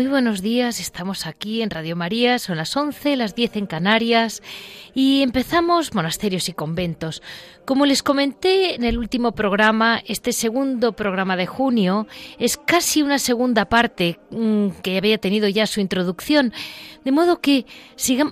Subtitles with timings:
[0.00, 4.42] Muy buenos días, estamos aquí en Radio María, son las 11, las 10 en Canarias
[4.94, 7.22] y empezamos monasterios y conventos.
[7.64, 13.18] Como les comenté en el último programa, este segundo programa de junio es casi una
[13.18, 16.52] segunda parte mm, que había tenido ya su introducción,
[17.04, 17.66] de modo que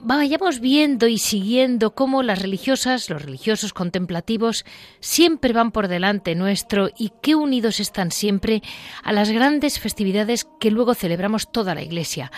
[0.02, 4.64] vayamos viendo y siguiendo cómo las religiosas, los religiosos contemplativos
[5.00, 8.62] siempre van por delante nuestro y qué unidos están siempre
[9.02, 12.30] a las grandes festividades que luego celebramos toda la Iglesia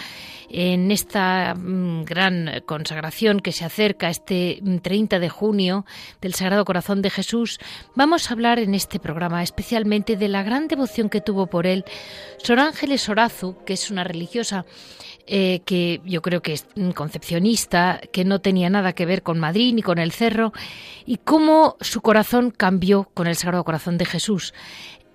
[0.51, 5.87] en esta mm, gran consagración que se acerca este 30 mm, de junio
[6.21, 7.59] del Sagrado Corazón de Jesús,
[7.95, 11.85] vamos a hablar en este programa especialmente de la gran devoción que tuvo por él
[12.39, 14.65] Sor Ángeles Orazu, que es una religiosa
[15.27, 19.73] eh, que yo creo que es concepcionista, que no tenía nada que ver con Madrid
[19.75, 20.53] ni con el cerro,
[21.07, 24.55] y cómo su corazón cambió con el Sagrado Corazón de Jesús.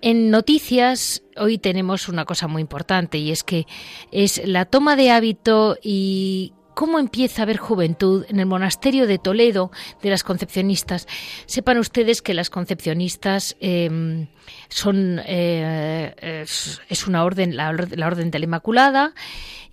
[0.06, 3.66] En noticias hoy tenemos una cosa muy importante y es que
[4.12, 9.18] es la toma de hábito y cómo empieza a haber juventud en el monasterio de
[9.18, 9.72] Toledo
[10.02, 11.08] de las concepcionistas.
[11.46, 14.28] Sepan ustedes que las concepcionistas em,
[14.68, 16.44] son eh,
[16.88, 19.12] es, una orden, la, la orden de la Inmaculada.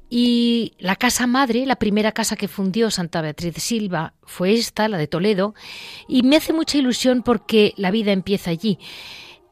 [0.09, 4.87] Y la casa madre, la primera casa que fundió Santa Beatriz de Silva, fue esta,
[4.87, 5.55] la de Toledo,
[6.07, 8.77] y me hace mucha ilusión porque la vida empieza allí.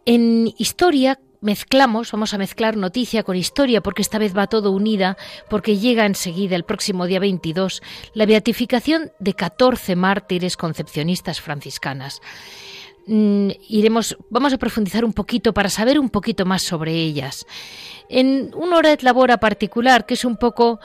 [0.06, 5.18] En historia mezclamos, vamos a mezclar noticia con historia porque esta vez va todo unida,
[5.50, 7.82] porque llega enseguida el próximo día 22
[8.14, 12.22] la beatificación de 14 mártires concepcionistas franciscanas.
[13.08, 17.46] Mm, iremos, vamos a profundizar un poquito para saber un poquito más sobre ellas.
[18.10, 20.80] En un hora de labora particular, que es un poco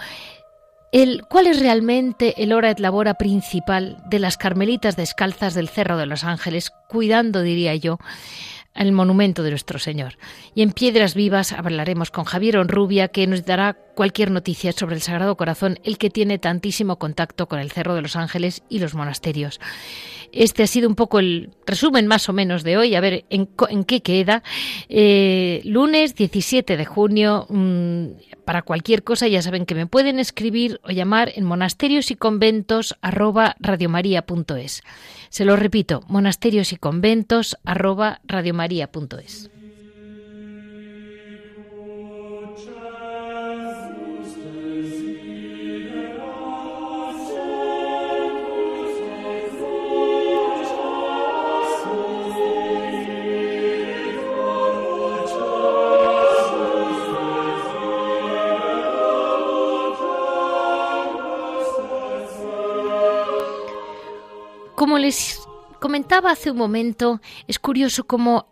[0.92, 5.98] el, ¿Cuál es realmente el hora de labora principal de las carmelitas descalzas del Cerro
[5.98, 7.98] de los Ángeles, cuidando, diría yo,
[8.76, 10.18] el monumento de nuestro Señor.
[10.54, 15.02] Y en Piedras Vivas hablaremos con Javier Onrubia, que nos dará cualquier noticia sobre el
[15.02, 18.94] Sagrado Corazón, el que tiene tantísimo contacto con el Cerro de los Ángeles y los
[18.94, 19.58] monasterios.
[20.32, 23.48] Este ha sido un poco el resumen más o menos de hoy, a ver en,
[23.84, 24.42] qué queda.
[24.88, 28.06] Eh, lunes 17 de junio, mm,
[28.44, 32.96] para cualquier cosa ya saben que me pueden escribir o llamar en monasterios y conventos
[35.30, 39.55] Se lo repito, monasterios y conventos Como
[65.06, 65.38] les
[65.78, 68.48] comentaba hace un momento, es curioso cómo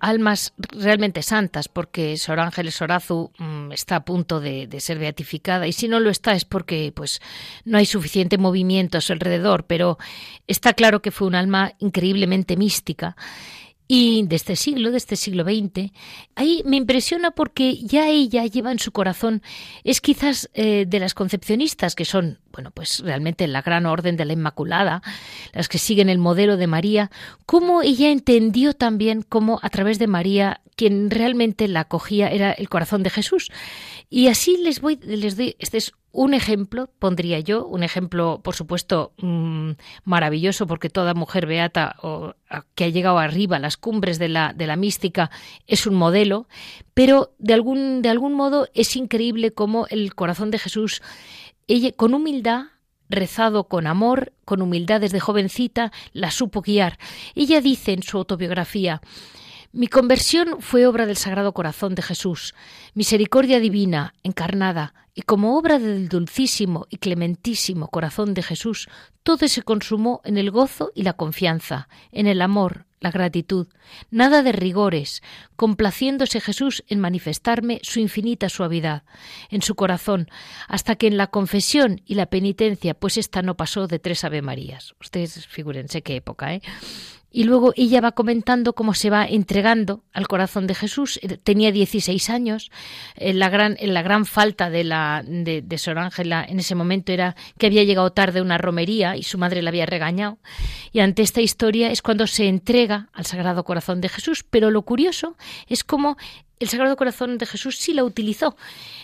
[0.00, 5.66] almas realmente santas, porque Sor Ángeles Sorazu mm, está a punto de, de, ser beatificada,
[5.66, 7.20] y si no lo está es porque pues,
[7.66, 9.98] no hay suficiente movimiento a su alrededor, pero
[10.46, 13.14] está claro que fue un alma increíblemente mística.
[13.86, 15.92] Y de este siglo, de este siglo XX,
[16.34, 19.42] ahí me impresiona porque ya ella lleva en su corazón,
[19.84, 24.24] es quizás eh, de las concepcionistas que son, bueno, pues realmente la gran orden de
[24.24, 25.02] la Inmaculada,
[25.52, 27.10] las que siguen el modelo de María,
[27.46, 32.68] cómo ella entendió también cómo a través de María quien realmente la acogía era el
[32.68, 33.50] corazón de Jesús.
[34.08, 38.54] Y así les voy, les doy, este es un ejemplo, pondría yo, un ejemplo, por
[38.54, 39.72] supuesto, mm,
[40.04, 42.34] maravilloso, porque toda mujer beata o,
[42.76, 45.32] que ha llegado arriba a las cumbres de la, de la mística
[45.66, 46.46] es un modelo,
[46.94, 51.02] pero de algún, de algún modo es increíble cómo el corazón de Jesús
[51.68, 52.66] ella con humildad
[53.10, 56.98] rezado con amor, con humildad desde jovencita, la supo guiar.
[57.34, 59.02] Ella dice en su autobiografía
[59.74, 62.54] mi conversión fue obra del Sagrado Corazón de Jesús,
[62.94, 68.88] misericordia divina, encarnada, y como obra del dulcísimo y clementísimo corazón de Jesús,
[69.24, 73.68] todo se consumó en el gozo y la confianza, en el amor, la gratitud,
[74.10, 75.22] nada de rigores,
[75.56, 79.02] complaciéndose Jesús en manifestarme su infinita suavidad
[79.50, 80.28] en su corazón,
[80.68, 84.40] hasta que en la confesión y la penitencia, pues esta no pasó de tres Ave
[84.40, 84.94] Marías.
[85.00, 86.62] Ustedes figúrense qué época, ¿eh?
[87.36, 91.18] Y luego ella va comentando cómo se va entregando al corazón de Jesús.
[91.20, 92.70] Eh, tenía 16 años.
[93.16, 96.76] En la gran, en la gran falta de, la, de, de Sor Ángela en ese
[96.76, 100.38] momento era que había llegado tarde una romería y su madre la había regañado.
[100.92, 104.44] Y ante esta historia es cuando se entrega al Sagrado Corazón de Jesús.
[104.48, 105.36] Pero lo curioso
[105.66, 106.16] es cómo
[106.60, 108.56] el Sagrado Corazón de Jesús sí la utilizó.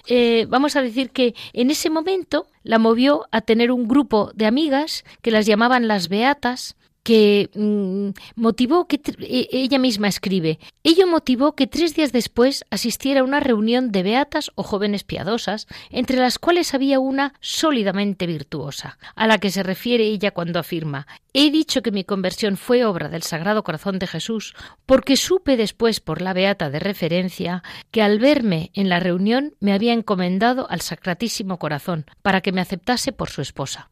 [0.07, 4.47] Eh, vamos a decir que en ese momento la movió a tener un grupo de
[4.47, 11.07] amigas que las llamaban las Beatas, que mm, motivó que e, ella misma escribe, ello
[11.07, 16.19] motivó que tres días después asistiera a una reunión de beatas o jóvenes piadosas, entre
[16.19, 21.51] las cuales había una sólidamente virtuosa, a la que se refiere ella cuando afirma He
[21.51, 24.55] dicho que mi conversión fue obra del Sagrado Corazón de Jesús,
[24.85, 27.63] porque supe después por la beata de referencia
[27.93, 32.61] que al verme en la reunión me había encomendado al Sacratísimo Corazón para que me
[32.61, 33.91] aceptase por su esposa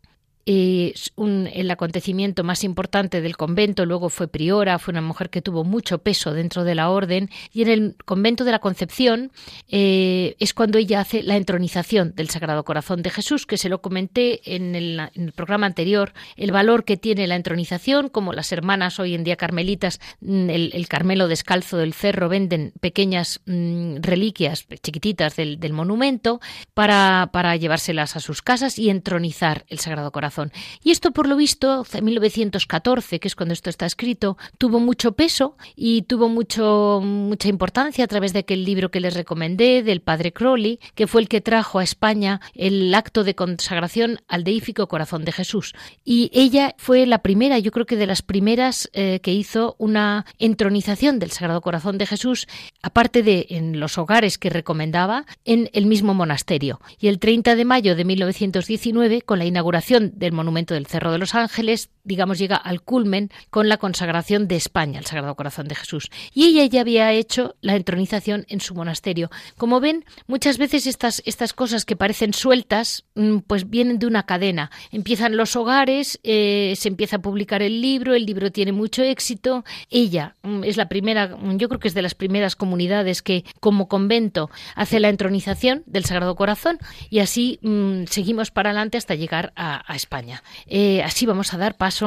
[1.17, 5.63] un, el acontecimiento más importante del convento, luego fue priora, fue una mujer que tuvo
[5.63, 9.31] mucho peso dentro de la orden, y en el convento de la Concepción
[9.69, 13.83] eh, es cuando ella hace la entronización del Sagrado Corazón de Jesús, que se lo
[13.83, 19.15] comenté en el, programa anterior, el valor que tiene la entronización, como las hermanas hoy
[19.15, 25.61] en día carmelitas, mm, el, Carmelo descalzo del cerro venden pequeñas mm, reliquias chiquititas del,
[25.61, 26.41] del monumento
[26.73, 30.38] para, para llevárselas a sus casas y entronizar el Sagrado Corazón
[30.83, 35.13] y esto, por lo visto, en 1914, que es cuando esto está escrito, tuvo mucho
[35.13, 40.01] peso y tuvo mucho, mucha importancia a través de aquel libro que les recomendé, del
[40.01, 44.89] padre Crowley, que fue el que trajo a España el acto de consagración al deífico
[44.89, 45.75] corazón de Jesús.
[46.05, 50.27] Y ella fue la primera, yo creo que de las primeras eh, que hizo una
[50.39, 52.47] entronización del Sagrado Corazón de Jesús,
[52.83, 56.81] aparte de en los hogares que recomendaba, en el mismo monasterio.
[56.99, 61.17] Y el 30 de mayo de 1919, con la inauguración del monumento del Cerro de
[61.17, 65.75] los Ángeles, digamos, llega al culmen con la consagración de España al Sagrado Corazón de
[65.75, 66.11] Jesús.
[66.35, 69.31] Y ella ya había hecho la entronización en su monasterio.
[69.57, 74.25] Como ven, muchas veces estas, estas cosas que parecen sueltas, mm, pues vienen de una
[74.25, 74.71] cadena.
[74.91, 79.65] Empiezan los hogares, eh, se empieza a publicar el libro, el libro tiene mucho éxito.
[79.91, 83.45] Ella mm, es la primera, mm, yo creo que es de las primeras comunidades que,
[83.61, 86.79] como convento, hace la entronización del Sagrado Corazón
[87.11, 87.61] y así
[88.07, 89.85] seguimos para adelante hasta llegar a.
[89.99, 90.43] España.
[90.67, 91.98] Eh, así vamos a dar paso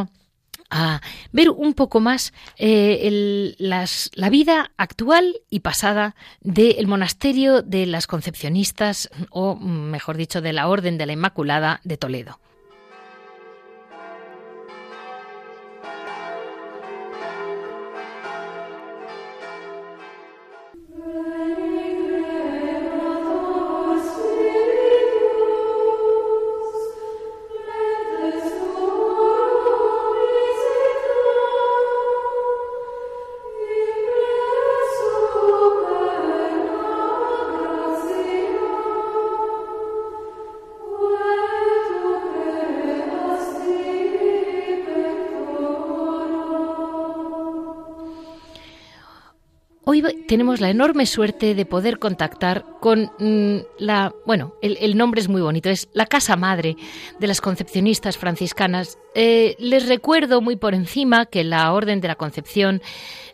[0.71, 1.01] a
[1.31, 9.09] ver un poco más eh, la vida actual y pasada del monasterio de las concepcionistas,
[9.29, 12.39] o mejor dicho, de la Orden de la Inmaculada de Toledo.
[50.31, 55.41] Tenemos la enorme suerte de poder contactar con mm, la, bueno, el, nombre es muy
[55.41, 56.77] bonito, es la Casa Madre
[57.19, 58.97] de las Concepcionistas Franciscanas.
[59.13, 62.81] Eh, les recuerdo muy por encima que la Orden de la Concepción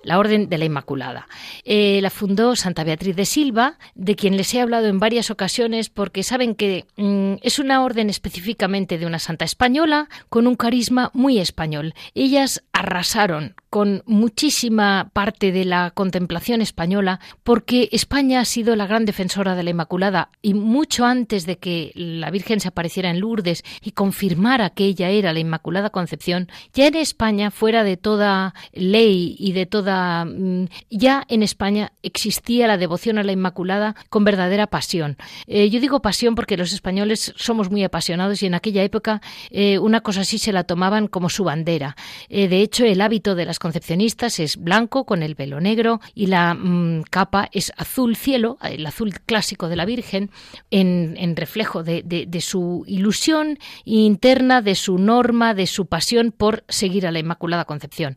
[0.04, 1.28] la Orden de la Inmaculada.
[1.66, 5.90] Eh, la fundó Santa Beatriz de Silva, de quien les he hablado en varias ocasiones
[5.90, 11.12] porque saben que mm, es una orden específicamente de una santa española con un carisma
[11.14, 11.94] muy español.
[12.16, 19.04] Ellas arrasaron con muchísima parte de la contemplación española porque España ha sido la gran
[19.04, 23.64] defensora de la Inmaculada y mucho antes de que la Virgen se apareciera en Lourdes
[23.82, 28.54] y confirmara que ella era la Inmaculada Inmaculada Concepción, ya en España, fuera de toda
[28.72, 30.24] ley y de toda...
[30.24, 35.18] Mm, ya en España existía la devoción a la Inmaculada con verdadera pasión.
[35.46, 39.22] Eh, yo digo pasión porque los españoles somos muy apasionados y en aquella época
[39.52, 41.98] eh, una cosa así se la tomaban como su bandera.
[42.30, 46.28] Eh, de hecho, el hábito de las concepcionistas es blanco con el velo negro y
[46.28, 50.30] la mm, capa es azul cielo, el azul clásico de la Virgen,
[50.72, 57.12] en, reflejo de, su ilusión interna, de su norma, de su pasión por seguir a
[57.12, 58.16] la Inmaculada Concepción.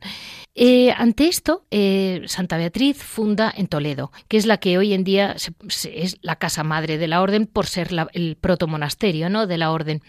[0.54, 5.02] Eh, ante esto, eh, Santa Beatriz funda en Toledo, que es la que hoy en
[5.02, 9.48] día es la casa madre de la orden por ser el protomonasterio ¿no?
[9.48, 10.02] de la orden.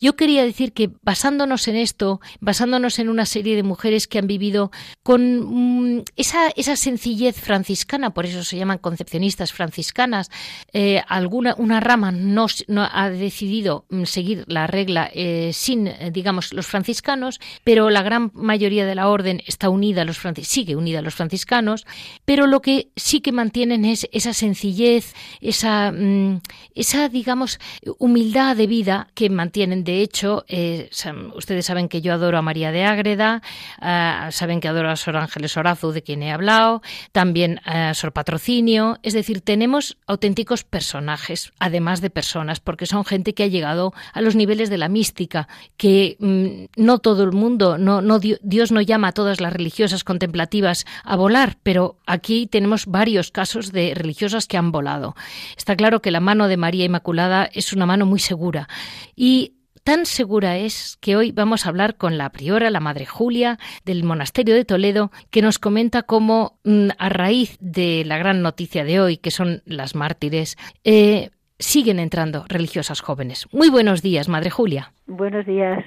[0.00, 4.26] Yo quería decir que basándonos en esto, basándonos en una serie de mujeres que han
[4.26, 4.70] vivido
[5.02, 10.30] con mm, esa, esa, sencillez franciscana, por eso se llaman concepcionistas franciscanas,
[10.72, 12.46] eh, alguna una rama no,
[12.78, 18.30] ha decidido mm, seguir la regla eh, sin, eh, digamos, los franciscanos, pero la gran
[18.34, 21.86] mayoría de la orden está unida a los sigue unida a los franciscanos,
[22.24, 26.40] pero lo que sí que mantienen es esa sencillez, esa, mm,
[26.74, 27.58] esa digamos,
[27.98, 29.82] humildad de vida que mantienen tienen.
[29.82, 30.88] De hecho, eh,
[31.34, 33.42] ustedes saben que yo adoro a María de Ágreda,
[33.80, 38.12] ah, saben que adoro a Sor Ángeles Horazu, de quien he hablado, también a Sor
[38.12, 39.00] Patrocinio.
[39.02, 44.20] Es decir, tenemos auténticos personajes, además de personas, porque son gente que ha llegado a
[44.20, 49.08] los niveles de la mística, que mm, no todo el mundo, no, Dios no llama
[49.08, 54.56] a todas las religiosas contemplativas a volar, pero aquí tenemos varios casos de religiosas que
[54.56, 55.16] han volado.
[55.56, 58.68] Está claro que la mano de María Inmaculada es una mano muy segura
[59.16, 59.47] y
[59.84, 64.04] Tan segura es que hoy vamos a hablar con la priora, la Madre Julia, del
[64.04, 69.00] Monasterio de Toledo, que nos comenta cómo, mm, a raíz de la gran noticia de
[69.00, 73.46] hoy, que son las mártires, eh, siguen entrando religiosas jóvenes.
[73.52, 74.92] Muy buenos días, Madre Julia.
[75.06, 75.84] Buenos días.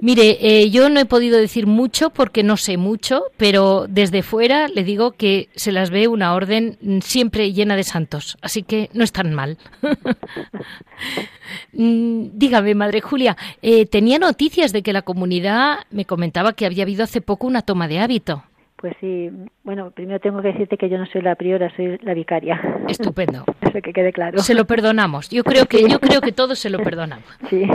[0.00, 4.68] Mire, eh, yo no he podido decir mucho porque no sé mucho, pero desde fuera
[4.68, 9.04] le digo que se las ve una orden siempre llena de santos, así que no
[9.04, 9.58] es tan mal.
[11.72, 16.84] Mm, dígame, Madre Julia, eh, tenía noticias de que la comunidad me comentaba que había
[16.84, 18.44] habido hace poco una toma de hábito.
[18.76, 19.30] Pues sí,
[19.62, 22.60] bueno, primero tengo que decirte que yo no soy la priora, soy la vicaria.
[22.88, 23.44] Estupendo.
[23.62, 24.38] Eso que quede claro.
[24.40, 25.30] Se lo perdonamos.
[25.30, 27.24] Yo creo que yo creo que todos se lo perdonamos.
[27.48, 27.66] Sí.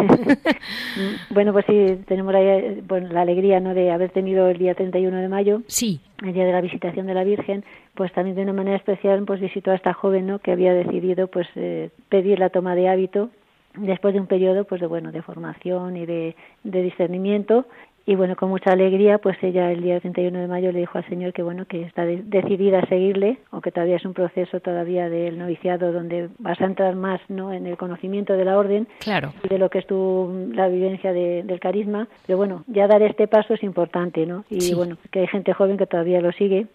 [1.30, 3.74] bueno, pues sí, tenemos la, la alegría ¿no?
[3.74, 5.62] de haber tenido el día 31 de mayo.
[5.68, 6.02] Sí.
[6.24, 7.64] El día de la visitación de la Virgen,
[7.96, 10.40] pues también de una manera especial pues visitó a esta joven, ¿no?
[10.40, 13.30] que había decidido pues eh, pedir la toma de hábito
[13.76, 17.66] después de un periodo pues de bueno de formación y de, de discernimiento
[18.10, 21.08] y bueno, con mucha alegría, pues ella el día 31 de mayo le dijo al
[21.08, 25.38] Señor que bueno, que está decidida a seguirle, aunque todavía es un proceso todavía del
[25.38, 27.54] noviciado donde vas a entrar más, ¿no?
[27.54, 29.32] en el conocimiento de la orden claro.
[29.44, 33.28] y de lo que es tu la vivencia del carisma, pero bueno, ya dar este
[33.28, 34.44] paso es importante, ¿no?
[34.50, 36.66] Y bueno, que hay gente joven que todavía lo sigue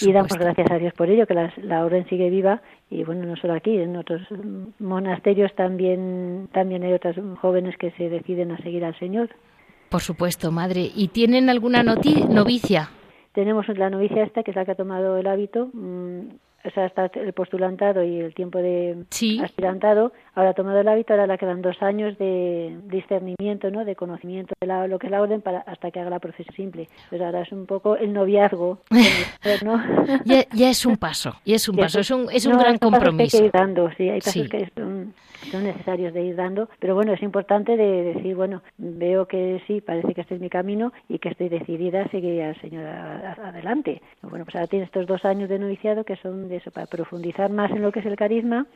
[0.00, 3.26] y damos gracias a Dios por ello, que la, la, orden sigue viva y bueno,
[3.26, 4.22] no solo aquí, en otros
[4.78, 9.28] monasterios también, también hay otras jóvenes que se deciden a seguir al Señor.
[9.94, 10.90] Por supuesto, madre.
[10.92, 12.90] ¿Y tienen alguna novicia?
[13.32, 15.70] Tenemos la novicia esta, que es la que ha tomado el hábito.
[15.72, 16.30] Mm,
[16.64, 19.04] o sea, está el postulantado y el tiempo de
[19.40, 20.12] aspirantado.
[20.34, 23.84] Ahora ha tomado el hábito, ahora le quedan dos años de discernimiento, ¿no?
[23.84, 26.88] De conocimiento de lo que es la orden para hasta que haga la profesión simple.
[27.10, 28.80] Pues ahora es un poco el noviazgo,
[29.64, 29.80] ¿no?
[30.24, 33.36] ya, es un paso, y es un paso, es un, es un gran compromiso.
[33.36, 35.14] hay que ir dando, sí, hay pasos que son,
[35.50, 39.80] son, necesarios de ir dando, pero bueno, es importante de decir, bueno, veo que sí,
[39.80, 44.02] parece que este es mi camino y que estoy decidida a seguir al Señor adelante.
[44.22, 47.50] Bueno, pues ahora tiene estos dos años de noviciado que son de eso, para profundizar
[47.50, 48.66] más en lo que es el carisma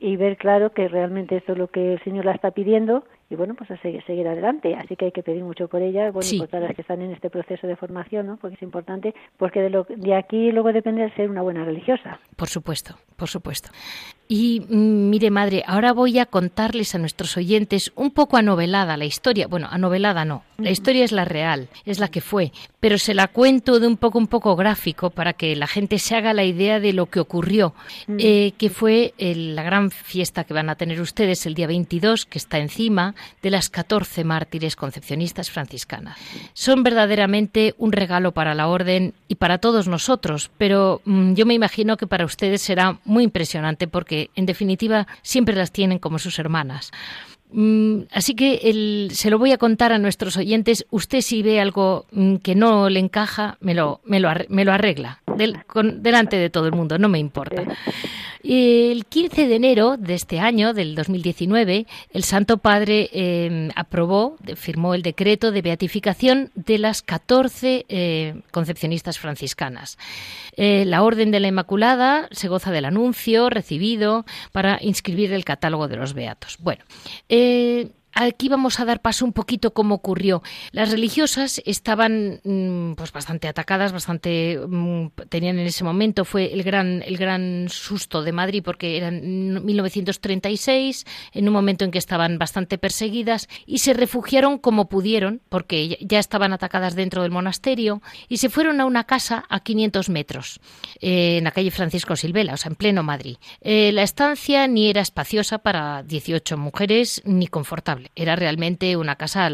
[0.00, 3.04] y ver claro que realmente esto es lo que el Señor la está pidiendo
[3.34, 4.74] y bueno, pues a seguir, seguir adelante.
[4.74, 7.10] Así que hay que pedir mucho por ellas, bueno, por todas las que están en
[7.10, 8.36] este proceso de formación, ¿no?
[8.36, 12.18] Porque es importante, porque de, lo, de aquí luego depende de ser una buena religiosa.
[12.36, 13.70] Por supuesto, por supuesto.
[14.28, 19.04] Y mm, mire, madre, ahora voy a contarles a nuestros oyentes un poco anovelada la
[19.04, 19.46] historia.
[19.48, 20.44] Bueno, anovelada no.
[20.56, 23.96] La historia es la real, es la que fue, pero se la cuento de un
[23.96, 27.18] poco un poco gráfico para que la gente se haga la idea de lo que
[27.18, 27.74] ocurrió,
[28.06, 32.38] eh, que fue la gran fiesta que van a tener ustedes el día 22, que
[32.38, 36.18] está encima, de las 14 mártires concepcionistas franciscanas.
[36.52, 41.54] Son verdaderamente un regalo para la orden y para todos nosotros, pero mm, yo me
[41.54, 46.38] imagino que para ustedes será muy impresionante porque, en definitiva, siempre las tienen como sus
[46.38, 46.92] hermanas.
[47.50, 50.86] Mm, así que se lo voy a contar a nuestros oyentes.
[50.90, 54.72] Usted si ve algo mm, que no le encaja, me lo, me lo, me lo
[54.72, 57.62] arregla delante de todo el mundo, no me importa.
[58.42, 64.94] El 15 de enero de este año, del 2019, el Santo Padre em, aprobó, firmó
[64.94, 69.96] el decreto de beatificación de las 14 eh, concepcionistas franciscanas.
[70.56, 75.88] Eh, la Orden de la Inmaculada se goza del anuncio recibido para inscribir el catálogo
[75.88, 76.58] de los beatos.
[76.60, 76.84] Bueno,
[77.30, 80.42] eh, え、aquí vamos a dar paso un poquito cómo ocurrió.
[80.72, 86.62] Las religiosas estaban mm, pues bastante atacadas, bastante mm, tenían en ese momento fue el
[86.62, 91.98] gran el gran susto de Madrid porque era en 1936, en un momento en que
[91.98, 98.02] estaban bastante perseguidas y se refugiaron como pudieron porque ya estaban atacadas dentro del monasterio
[98.28, 100.60] y se fueron a una casa a 500 metros
[101.00, 103.36] eh, en la calle Francisco Silvela, o sea, en pleno Madrid.
[103.60, 109.50] Eh, la estancia ni era espaciosa para 18 mujeres ni confortable era realmente una casa,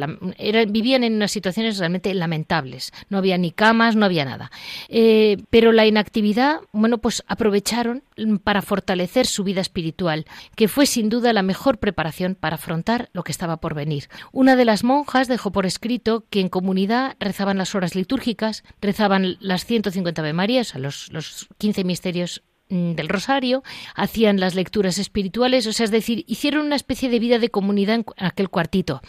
[0.69, 2.93] vivían en unas situaciones realmente lamentables.
[3.09, 4.51] No había ni camas, no había nada.
[4.89, 8.03] Eh, pero la inactividad, bueno, pues aprovecharon
[8.43, 10.27] para fortalecer su vida espiritual,
[10.57, 14.09] que fue sin duda la mejor preparación para afrontar lo que estaba por venir.
[14.33, 19.37] Una de las monjas dejó por escrito que en comunidad rezaban las horas litúrgicas, rezaban
[19.41, 23.63] las 150 Ave Marías, los, los 15 misterios del rosario,
[23.95, 27.97] hacían las lecturas espirituales, o sea, es decir, hicieron una especie de vida de comunidad
[27.97, 29.03] en aquel cuartito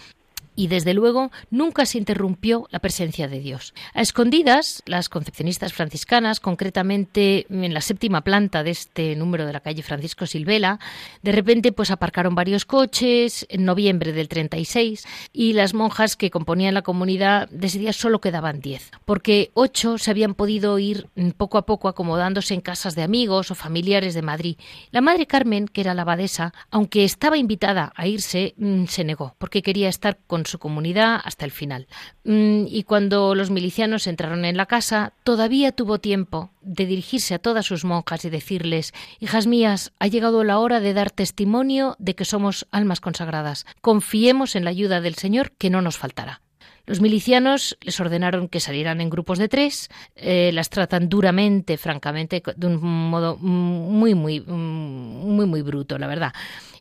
[0.55, 3.73] y desde luego nunca se interrumpió la presencia de Dios.
[3.93, 9.61] A escondidas, las concepcionistas franciscanas, concretamente en la séptima planta de este número de la
[9.61, 10.79] calle Francisco Silvela,
[11.21, 16.73] de repente pues aparcaron varios coches en noviembre del 36 y las monjas que componían
[16.73, 21.57] la comunidad de ese día solo quedaban diez, porque ocho se habían podido ir poco
[21.57, 24.57] a poco acomodándose en casas de amigos o familiares de Madrid.
[24.91, 29.35] La madre Carmen, que era la abadesa, aunque estaba invitada a irse, mm, se negó,
[29.37, 31.87] porque quería estar con su comunidad hasta el final.
[32.23, 37.39] Mm, y cuando los milicianos entraron en la casa, todavía tuvo tiempo de dirigirse a
[37.39, 42.15] todas sus monjas y decirles Hijas mías, ha llegado la hora de dar testimonio de
[42.15, 43.65] que somos almas consagradas.
[43.81, 46.41] Confiemos en la ayuda del Señor que no nos faltará.
[46.85, 52.41] Los milicianos les ordenaron que salieran en grupos de tres, eh, las tratan duramente, francamente,
[52.55, 56.33] de un modo muy, muy, muy, muy bruto, la verdad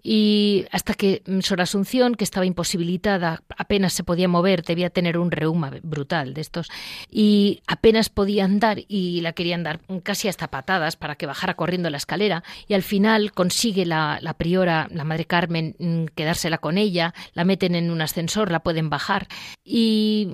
[0.02, 5.31] y hasta que Sor Asunción, que estaba imposibilitada, apenas se podía mover, debía tener un
[5.31, 6.68] reuma brutal de estos,
[7.11, 11.90] y apenas podía andar y la querían dar casi hasta patadas para que bajara corriendo
[11.90, 17.14] la escalera, y al final consigue la, priora, la madre Carmen, mm, quedársela con ella,
[17.35, 19.29] la meten en un ascensor, la pueden bajar,
[19.64, 20.29] y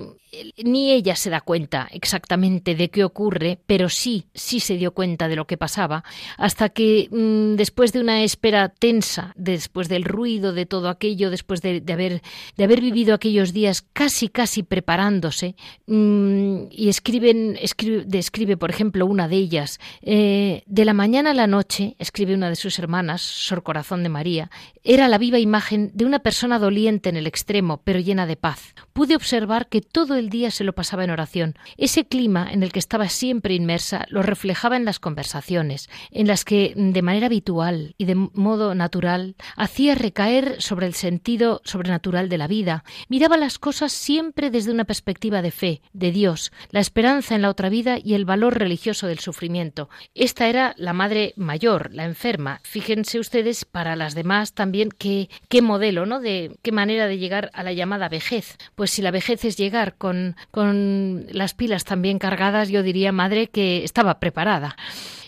[0.63, 5.27] ni ella se da cuenta exactamente de qué ocurre, pero sí, sí se dio cuenta
[5.27, 6.03] de lo que pasaba,
[6.37, 11.61] hasta que mm, después de una espera tensa, después del ruido de todo aquello, después
[11.61, 12.21] de, haber,
[12.55, 15.55] de haber vivido aquellos días casi, casi preparándose,
[15.87, 21.33] mm, y escriben, escribe, describe, por ejemplo, una de ellas, eh, de la mañana a
[21.33, 24.49] la noche, escribe una de sus hermanas, Sor Corazón de María,
[24.83, 28.73] era la viva imagen de una persona doliente en el extremo, pero llena de paz.
[28.93, 31.55] Pude observar que todo el día se lo pasaba en oración.
[31.77, 36.45] Ese clima en el que estaba siempre inmersa lo reflejaba en las conversaciones, en las
[36.45, 42.37] que de manera habitual y de modo natural hacía recaer sobre el sentido sobrenatural de
[42.37, 42.83] la vida.
[43.09, 47.49] Miraba las cosas siempre desde una perspectiva de fe, de Dios, la esperanza en la
[47.49, 49.89] otra vida y el valor religioso del sufrimiento.
[50.15, 52.59] Esta era la madre mayor, la enferma.
[52.63, 56.19] Fíjense ustedes para las demás también qué, qué modelo, ¿no?
[56.19, 58.57] De qué manera de llegar a la llamada vejez.
[58.75, 60.17] Pues si la vejez es llegar con
[60.51, 64.75] con, las pilas también cargadas, yo diría, madre, que estaba preparada.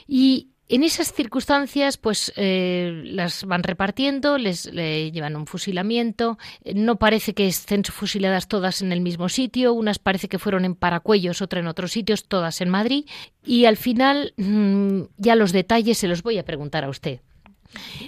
[0.07, 6.37] Y en esas circunstancias, pues eh, las van repartiendo, les llevan un fusilamiento.
[6.75, 9.73] No parece que estén fusiladas todas en el mismo sitio.
[9.73, 13.05] Unas parece que fueron en Paracuellos, otra en otros sitios, todas en Madrid.
[13.43, 17.21] Y al final, mm, ya los detalles se los voy a preguntar a usted.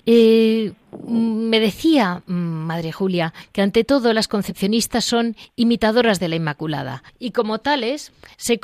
[0.05, 0.73] Eh,
[1.07, 7.03] me decía, mm, Madre Julia, que ante todo las concepcionistas son imitadoras de la Inmaculada
[7.19, 8.59] y como tales se,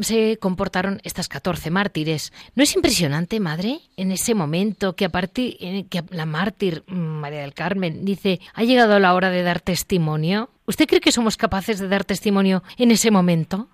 [0.00, 2.32] se comportaron estas 14 mártires.
[2.54, 5.56] ¿No es impresionante, Madre, en ese momento que a partir
[5.88, 10.50] que la mártir mm, María del Carmen dice ha llegado la hora de dar testimonio?
[10.66, 13.68] ¿Usted cree que somos capaces de dar testimonio en ese momento?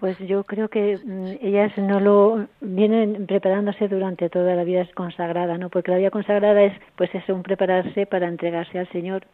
[0.00, 5.58] Pues yo creo que mm, ellas no lo vienen preparándose durante toda la vida consagrada,
[5.58, 5.68] ¿no?
[5.68, 9.26] Porque la vida consagrada es, pues es un prepararse para entregarse al Señor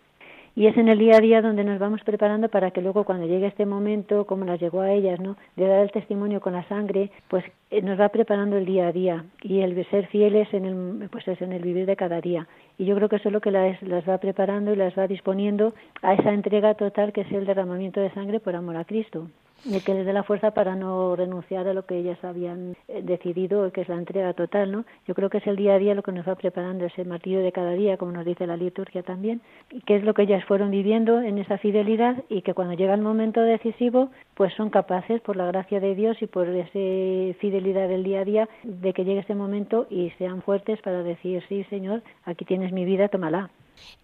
[0.56, 3.26] y es en el día a día donde nos vamos preparando para que luego cuando
[3.28, 5.36] llegue este momento, como nos llegó a ellas, ¿no?
[5.54, 8.92] De dar el testimonio con la sangre, pues eh, nos va preparando el día a
[8.92, 12.48] día y el ser fieles en el, pues es en el vivir de cada día.
[12.76, 15.06] Y yo creo que eso es lo que las, las va preparando y las va
[15.06, 19.28] disponiendo a esa entrega total que es el derramamiento de sangre por amor a Cristo
[19.68, 23.02] y que les dé la fuerza para no renunciar a lo que ellas habían eh,
[23.02, 24.84] decidido, que es la entrega total, ¿no?
[25.06, 27.40] Yo creo que es el día a día lo que nos va preparando ese martirio
[27.40, 30.44] de cada día, como nos dice la liturgia también, y que es lo que ellas
[30.44, 35.20] fueron viviendo en esa fidelidad y que cuando llega el momento decisivo, pues son capaces,
[35.20, 39.04] por la gracia de Dios y por esa fidelidad del día a día, de que
[39.04, 43.50] llegue ese momento y sean fuertes para decir, sí, Señor, aquí tienes mi vida, tómala.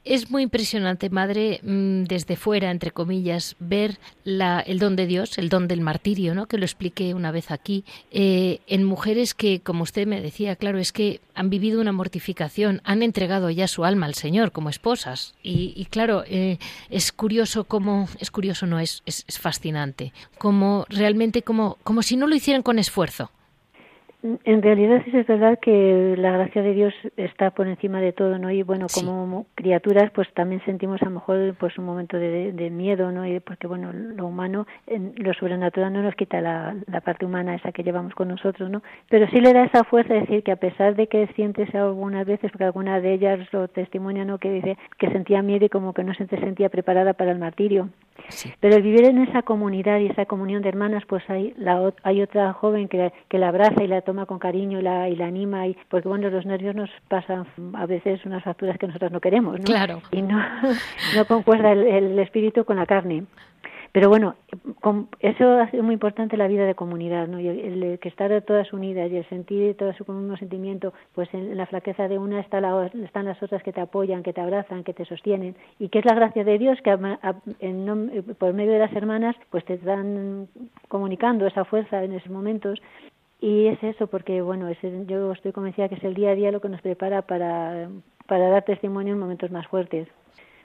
[0.04, 5.38] Es muy impresionante, madre, mm, desde fuera, entre comillas, ver la, el don de Dios,
[5.38, 6.46] el don del martirio, ¿no?
[6.46, 10.78] que lo expliqué una vez aquí, eh, en mujeres que, como usted me decía, claro,
[10.78, 15.34] es que han vivido una mortificación, han entregado ya su alma al Señor como esposas.
[15.42, 16.58] Y, claro, eh,
[16.90, 22.16] es curioso cómo, es curioso, no, es, es, es fascinante, como realmente como, como si
[22.16, 23.30] no lo hicieran con esfuerzo.
[24.22, 28.38] En realidad sí es verdad que la gracia de Dios está por encima de todo,
[28.38, 28.52] ¿no?
[28.52, 33.10] Y bueno, como criaturas, pues también sentimos a lo mejor pues un momento de, miedo,
[33.10, 33.26] ¿no?
[33.26, 34.68] Y porque bueno, lo humano,
[35.16, 38.82] lo sobrenatural no nos quita la, parte humana esa que llevamos con nosotros, ¿no?
[39.10, 42.24] Pero sí le da esa fuerza de decir que a pesar de que sientes algunas
[42.24, 44.38] veces, porque alguna de ellas lo testimonia, ¿no?
[44.38, 47.88] Que dice que sentía miedo y como que no se sentía preparada para el martirio.
[48.60, 52.22] Pero el vivir en esa comunidad y esa comunión de hermanas, pues hay, la, hay
[52.22, 55.26] otra joven que, que la abraza y la toma con cariño y la, y la
[55.26, 59.20] anima, y, porque bueno, los nervios nos pasan a veces unas facturas que nosotros no
[59.20, 59.64] queremos, ¿no?
[59.64, 60.02] Claro.
[60.10, 60.38] Y no,
[61.16, 63.24] no concuerda el espíritu con la carne.
[63.92, 64.36] Pero bueno,
[65.20, 67.38] eso ha sido muy importante la vida de comunidad, ¿no?
[67.38, 71.54] Y el, que estar todas unidas y el sentir todo su mismo sentimiento, pues en,
[71.58, 74.82] la flaqueza de una está la, están las otras que te apoyan, que te abrazan,
[74.82, 76.96] que te sostienen, y que es la gracia de Dios que
[78.38, 80.48] por medio de las hermanas, pues te están
[80.88, 82.80] comunicando esa fuerza en esos momentos.
[83.40, 86.52] Y es eso, porque bueno, es yo estoy convencida que es el día a día
[86.52, 87.90] lo que nos prepara para,
[88.26, 90.08] para dar testimonio en momentos más fuertes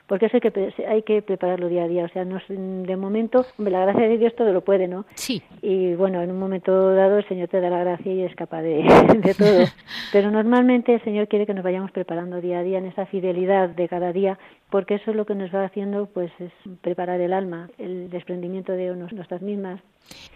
[0.08, 2.04] porque eso hay que, hay que prepararlo día a día.
[2.04, 5.04] O sea, no, de momento, la gracia de Dios todo lo puede, ¿no?
[5.14, 5.42] Sí.
[5.60, 8.62] Y bueno, en un momento dado el Señor te da la gracia y es capaz
[8.62, 8.82] de,
[9.22, 9.64] de todo.
[10.12, 13.68] Pero normalmente el Señor quiere que nos vayamos preparando día a día en esa fidelidad
[13.68, 14.38] de cada día
[14.70, 18.72] porque eso es lo que nos va haciendo pues es preparar el alma, el desprendimiento
[18.72, 19.80] de nuestras mismas.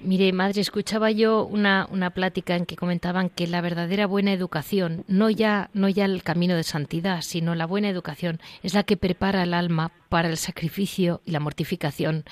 [0.01, 5.05] Mire, madre, escuchaba yo una, una plática en que comentaban que la verdadera buena educación,
[5.09, 8.97] no ya, no ya el camino de santidad, sino la buena educación, es la que
[8.97, 12.25] prepara el alma para el sacrificio y la mortificación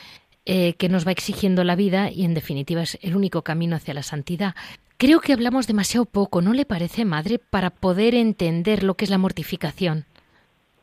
[0.47, 3.95] eh, que nos va exigiendo la vida y, en definitiva, es el único camino hacia
[3.95, 4.55] la santidad.
[4.97, 9.11] Creo que hablamos demasiado poco, ¿no le parece, madre, para poder entender lo que es
[9.11, 10.05] la mortificación?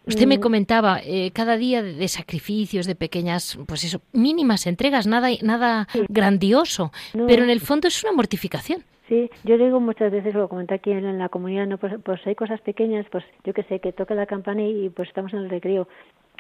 [0.08, 5.30] Usted me comentaba eh, cada día de, sacrificios, de pequeñas, pues eso, mínimas entregas, nada,
[5.42, 6.92] nada grandioso,
[7.28, 8.84] pero en el fondo es una mortificación.
[9.08, 11.78] Sí, yo digo muchas veces, lo comenté aquí en, la comunidad, ¿no?
[11.78, 15.08] pues, pues hay cosas pequeñas, pues yo que sé, que toca la campana y pues
[15.08, 15.88] estamos en el recreo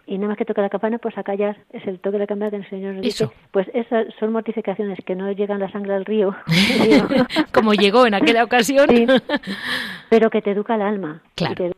[0.07, 2.27] y nada más que toca la campana, pues a callar, es el toque de la
[2.27, 3.29] campana que el Señor nos dice.
[3.51, 6.33] Pues esas son mortificaciones que no llegan la sangre al río.
[7.53, 8.87] Como llegó en aquella ocasión.
[10.09, 11.21] pero que te educa el alma.
[11.35, 11.71] Claro.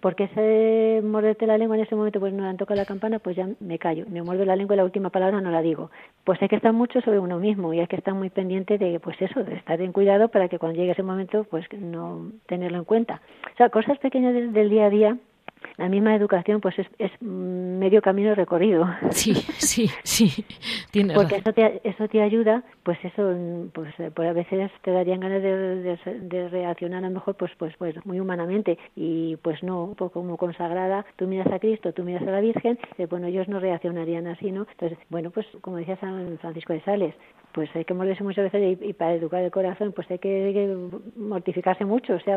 [0.00, 3.36] porque ese morderte la lengua en ese momento, pues no han tocado la campana, pues
[3.36, 4.06] ya me callo.
[4.08, 5.90] Me muerdo la lengua y la última palabra no la digo.
[6.24, 8.98] Pues hay que estar mucho sobre uno mismo y hay que estar muy pendiente de,
[8.98, 12.78] pues eso, de estar en cuidado para que cuando llegue ese momento, pues no tenerlo
[12.78, 13.20] en cuenta.
[13.52, 15.18] O sea, cosas pequeñas del día a día
[15.76, 18.88] la misma educación pues es, es medio camino recorrido.
[19.10, 20.44] Sí, sí, sí.
[20.92, 23.34] Tiene Porque eso te, eso te ayuda, pues eso,
[23.72, 27.74] pues, pues a veces te darían ganas de, de, reaccionar a lo mejor pues, pues,
[27.76, 32.22] pues muy humanamente y pues no, pues como consagrada, tú miras a Cristo, tú miras
[32.22, 32.78] a la Virgen,
[33.10, 34.66] bueno, ellos no reaccionarían así, ¿no?
[34.70, 37.14] Entonces, bueno, pues como decía San Francisco de Sales,
[37.52, 40.76] pues hay que morirse muchas veces y, para educar el corazón pues hay que,
[41.16, 42.36] mortificarse mucho, o sea,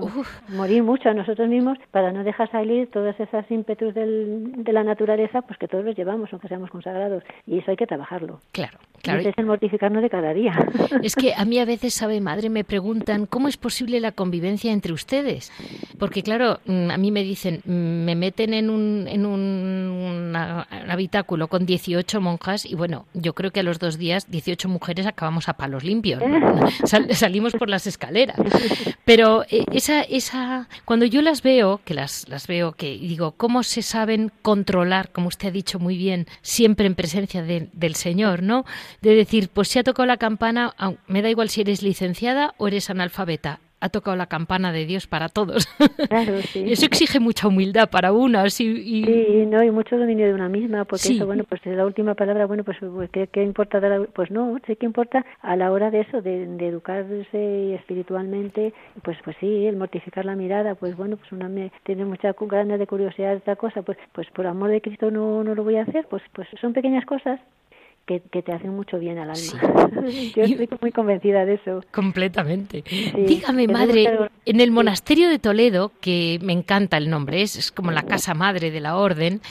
[0.50, 4.84] morir mucho a nosotros mismos para no dejar salir todas esas ímpetus del, de la
[4.84, 8.40] naturaleza, pues que todos los llevamos, aunque seamos consagrados, y eso hay que trabajarlo.
[8.52, 9.22] Claro, claro.
[9.22, 10.54] es el mortificarnos de cada día.
[11.04, 14.72] Es que a mí a veces, sabe, madre, me preguntan, ¿cómo es posible la convivencia
[14.72, 15.52] entre ustedes?
[15.98, 21.48] Porque claro, mm, a mí me dicen, mm, me meten en un, en un habitáculo
[21.48, 25.50] con 18 monjas y bueno, yo creo que a los dos días 18 mujeres acabamos
[25.50, 26.22] a palos limpios,
[27.12, 28.38] salimos por las escaleras.
[29.06, 33.64] Pero eh, esa, esa, cuando yo las veo, que las, las veo, que digo, ¿cómo
[33.64, 38.66] se saben controlar, como usted ha dicho muy bien, siempre en presencia del Señor, ¿no?
[39.02, 40.74] De decir, pues si ha tocado la campana,
[41.08, 45.08] me da igual si eres licenciada o eres analfabeta ha tocado la campana de Dios
[45.08, 45.68] para todos.
[46.56, 48.50] Eso exige mucha humildad para una.
[48.50, 49.46] Sí, y...
[49.48, 52.64] no, y mucho dominio de una misma, porque eso, bueno, pues la última palabra, bueno,
[52.64, 53.82] pues, pues ¿qué, importa?
[54.14, 59.36] Pues no, sí que importa a la hora de eso, de, educarse espiritualmente, pues pues
[59.40, 63.32] sí, el mortificar la mirada, pues bueno, pues una me tiene mucha ganas de curiosidad
[63.32, 66.06] de esta cosa, pues pues por amor de Cristo no, no lo voy a hacer,
[66.10, 67.40] pues pues son pequeñas cosas
[68.06, 69.92] que, te hacen mucho bien al alma.
[70.36, 71.84] Yo estoy muy convencida de eso.
[71.92, 72.84] Completamente.
[73.16, 77.92] Dígame, madre, en el monasterio de Toledo, que me encanta el nombre, es, es como
[77.92, 79.42] la casa madre de la orden,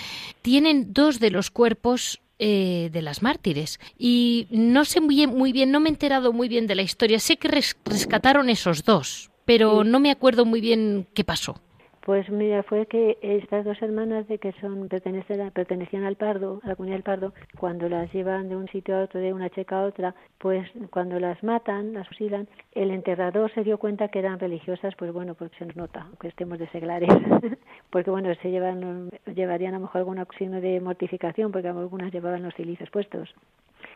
[0.42, 3.78] tienen dos de los cuerpos eh, de las mártires.
[3.98, 6.80] Y no sé muy bien, muy bien, no me he enterado muy bien de la
[6.80, 7.18] historia.
[7.20, 11.60] Sé que rescataron esos dos, pero no me acuerdo muy bien qué pasó.
[12.02, 16.74] Pues mira, fue que estas dos hermanas de que son pertenecían al Pardo, a la
[16.74, 19.84] comunidad del Pardo, cuando las llevan de un sitio a otro, de una checa a
[19.84, 24.94] otra, pues cuando las matan, las fusilan, el enterrador se dio cuenta que eran religiosas,
[24.96, 27.10] pues bueno, porque se nos nota, que estemos de seglares,
[27.90, 32.42] porque bueno, se llevan, llevarían a lo mejor algún signo de mortificación, porque algunas llevaban
[32.42, 33.34] los cilicios puestos.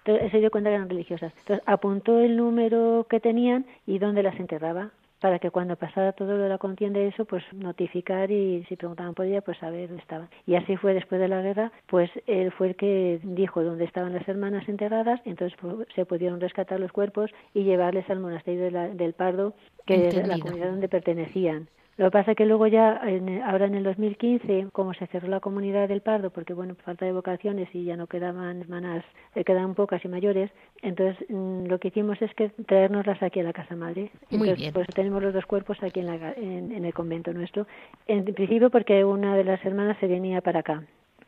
[0.05, 1.33] Entonces se dio cuenta que eran religiosas.
[1.39, 4.91] Entonces apuntó el número que tenían y dónde las enterraba
[5.25, 8.77] para que cuando pasara todo lo de la contienda y eso, pues notificar y si
[8.77, 10.29] preguntaban por ella, pues saber dónde estaban.
[10.47, 14.13] Y así fue después de la guerra, pues él fue el que dijo dónde estaban
[14.13, 19.15] las hermanas enterradas, entonces pues, se pudieron rescatar los cuerpos y llevarles al monasterio del
[19.15, 19.55] Pardo,
[19.87, 21.71] que es la comunidad donde pertenecían.
[21.97, 23.01] Lo que pasa es que luego ya,
[23.47, 27.13] ahora en el 2015, como se cerró la comunidad del Pardo, porque bueno, falta de
[27.13, 29.05] vocaciones y ya no quedaban hermanas,
[29.37, 30.51] eh, quedaban pocas y mayores,
[30.83, 34.11] entonces mm, lo que hicimos es que traernoslas aquí a la casa madre.
[34.31, 37.67] entonces, pues tenemos los dos cuerpos aquí en, la, en el convento nuestro.
[38.07, 40.83] En principio porque una de las hermanas se venía para acá.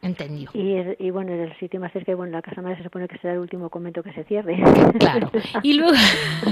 [0.07, 0.53] Entendido.
[0.55, 3.35] Y, y bueno, el sitio más cerca, bueno, la Casa Madre se supone que será
[3.35, 4.57] el último convento que se cierre.
[4.99, 5.31] Claro.
[5.62, 5.97] Y luego...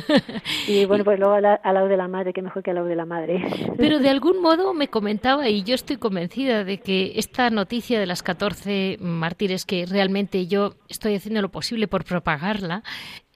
[0.69, 2.97] y bueno, pues luego al, lado de la madre, que mejor que al lado de
[2.97, 3.43] la madre.
[3.77, 8.07] Pero de algún modo me comentaba, y yo estoy convencida de que esta noticia de
[8.07, 12.83] las 14 mártires, que realmente yo estoy haciendo lo posible por propagarla,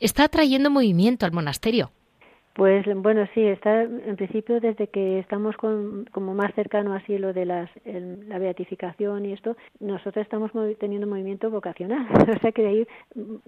[0.00, 1.92] está trayendo movimiento al monasterio.
[2.58, 7.32] Pues bueno, sí, está en principio desde que estamos con, como más cercano así lo
[7.32, 12.04] de las, la beatificación y esto, nosotros estamos teniendo movimiento vocacional.
[12.36, 12.86] o sea que de ahí,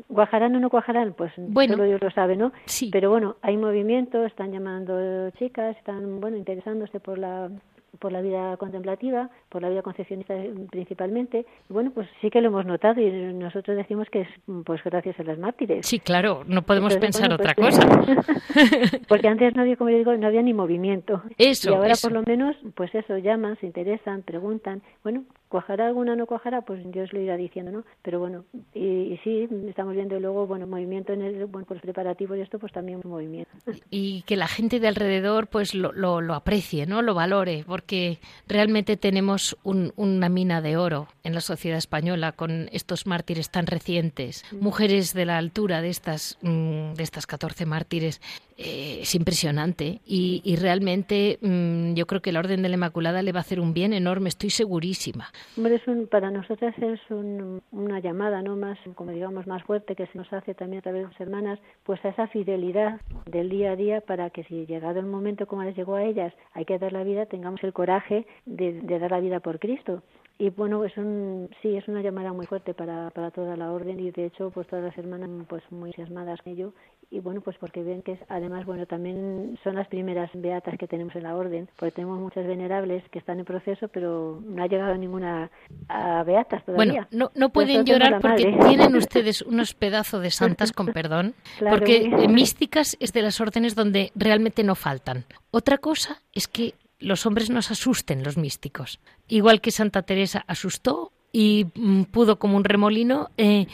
[0.07, 1.13] ¿cuajarán o no cuajarán?
[1.15, 2.53] Pues solo Dios lo sabe, ¿no?
[2.67, 2.91] Sí.
[2.93, 7.51] Pero bueno, hay movimiento, están llamando chicas, están, bueno, interesándose por la
[7.99, 10.35] por la vida contemplativa, por la vida concepcionista
[10.71, 11.47] principalmente.
[11.69, 14.29] Bueno, pues sí que lo hemos notado y nosotros decimos que es
[14.65, 15.87] pues gracias a las mártires.
[15.87, 18.03] Sí, claro, no podemos pensar otra pues, cosa.
[19.09, 21.23] Porque antes no había, como yo digo, no había ni movimiento.
[21.37, 21.71] Eso.
[21.71, 24.83] Y ahora por lo menos, pues eso, llaman, se interesan, preguntan.
[25.03, 29.49] Bueno, cuajará alguna no cuajará pues Dios lo irá diciendo no pero bueno y, sí
[29.69, 33.51] estamos viendo luego bueno movimiento en el bueno pues preparativo y esto pues también movimiento.
[33.91, 38.97] Y que la gente de alrededor pues lo, lo, aprecie no lo valore porque realmente
[38.97, 44.45] tenemos una mina de oro en la sociedad española con estos mártires tan recientes.
[44.53, 48.21] Mujeres de la altura de estas mm, de estas 14 mártires
[48.57, 50.01] eh, es impresionante.
[50.07, 53.43] Y, y realmente mm, yo creo que la Orden de la Inmaculada le va a
[53.43, 55.33] hacer un bien enorme, estoy segurísima.
[55.57, 58.57] Hombre, es un, para nosotras es una llamada, ¿no?
[58.57, 61.59] Más, como digamos, más fuerte que se nos hace también a través de las hermanas,
[61.85, 65.63] pues a esa fidelidad del día a día para que si llegado el momento como
[65.63, 69.11] les llegó a ellas, hay que dar la vida, tengamos el coraje de, de dar
[69.11, 70.03] la vida por Cristo
[70.41, 74.01] y bueno es un sí es una llamada muy fuerte para, para toda la orden
[74.01, 76.73] y de hecho pues todas las hermanas pues muy entusiasmadas con ello.
[77.11, 80.87] Y bueno pues porque ven que es, además bueno también son las primeras beatas que
[80.87, 84.67] tenemos en la orden porque tenemos muchas venerables que están en proceso pero no ha
[84.67, 85.51] llegado ninguna
[85.89, 86.93] a beatas todavía.
[86.93, 91.35] Bueno no, no pueden llorar porque tienen ustedes unos pedazos de santas con perdón
[91.69, 95.27] porque místicas es de las órdenes donde realmente no faltan.
[95.51, 99.01] Otra cosa es que los hombres nos asusten, los místicos.
[99.29, 103.67] Igual que Santa Teresa asustó y mm, pudo como un remolino, eh,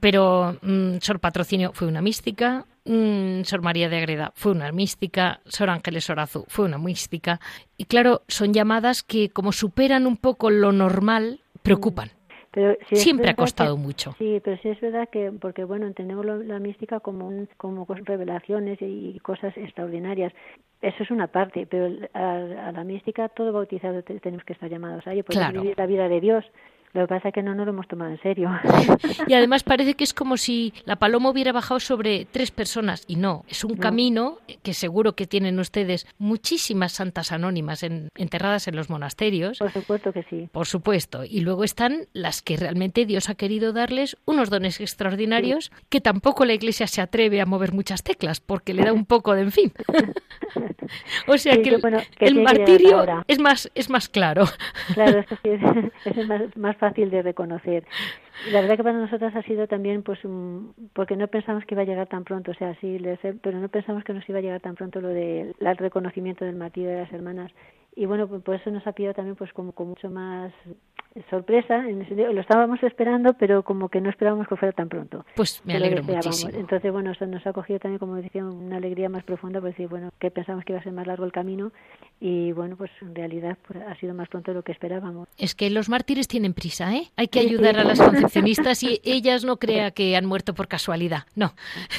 [0.00, 5.40] pero mm, Sor Patrocinio fue una mística, mm, Sor María de Agreda fue una mística,
[5.46, 7.40] Sor Ángeles Orazu fue una mística.
[7.76, 12.10] Y claro, son llamadas que como superan un poco lo normal, preocupan.
[12.54, 14.14] Pero Siempre ha costado mucho.
[14.16, 18.78] Sí, pero sí es verdad que, porque bueno, entendemos la mística como, un, como revelaciones
[18.80, 20.32] y cosas extraordinarias.
[20.80, 25.14] Eso es una parte, pero a, la mística todo bautizado tenemos que estar llamados a
[25.14, 26.44] ello, porque vivir la vida de Dios.
[26.94, 28.48] Lo que pasa es que no nos lo hemos tomado en serio.
[29.26, 33.16] y además parece que es como si la paloma hubiera bajado sobre tres personas y
[33.16, 38.90] no, es un camino que seguro que tienen ustedes muchísimas santas anónimas enterradas en los
[38.90, 39.58] monasterios.
[39.58, 40.48] Por supuesto que sí.
[40.52, 41.24] Por supuesto.
[41.24, 46.44] Y luego están las que realmente Dios ha querido darles unos dones extraordinarios que tampoco
[46.44, 49.52] la Iglesia se atreve a mover muchas teclas porque le da un poco de en
[49.52, 49.72] fin.
[51.26, 51.76] o sea que,
[52.20, 54.44] el, martirio es más es más claro.
[54.94, 55.60] Claro, es,
[56.04, 57.84] es más, más fácil de reconocer.
[58.50, 60.18] La verdad que para nosotras ha sido también, pues,
[60.92, 62.98] porque no pensamos que iba a llegar tan pronto, o sea, sí,
[63.42, 66.90] pero no pensamos que nos iba a llegar tan pronto lo del reconocimiento del martirio
[66.90, 67.52] de las hermanas.
[67.96, 70.52] Y bueno, pues por eso nos ha pillado también, pues, como con mucho más
[71.30, 75.24] sorpresa, en lo estábamos esperando, pero como que no esperábamos que fuera tan pronto.
[75.36, 76.50] Pues me alegro muchísimo.
[76.52, 79.88] Entonces, bueno, eso nos ha cogido también, como decía, una alegría más profunda, pues decir,
[79.88, 81.70] bueno, que pensamos que iba a ser más largo el camino
[82.20, 85.28] y bueno, pues en realidad pues, ha sido más pronto de lo que esperábamos.
[85.38, 87.12] Es que los mártires tienen prisa, ¿eh?
[87.14, 91.26] Hay que ayudar a las concepcionistas y ellas no crea que han muerto por casualidad,
[91.34, 91.54] no.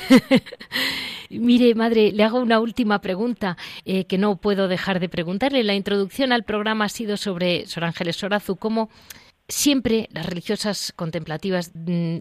[1.30, 5.64] Mire, madre, le hago una última pregunta eh, que no puedo dejar de preguntarle.
[5.64, 8.90] La introducción al programa ha sido sobre Sor Ángeles Sorazu, cómo
[9.48, 12.18] siempre las religiosas contemplativas mm,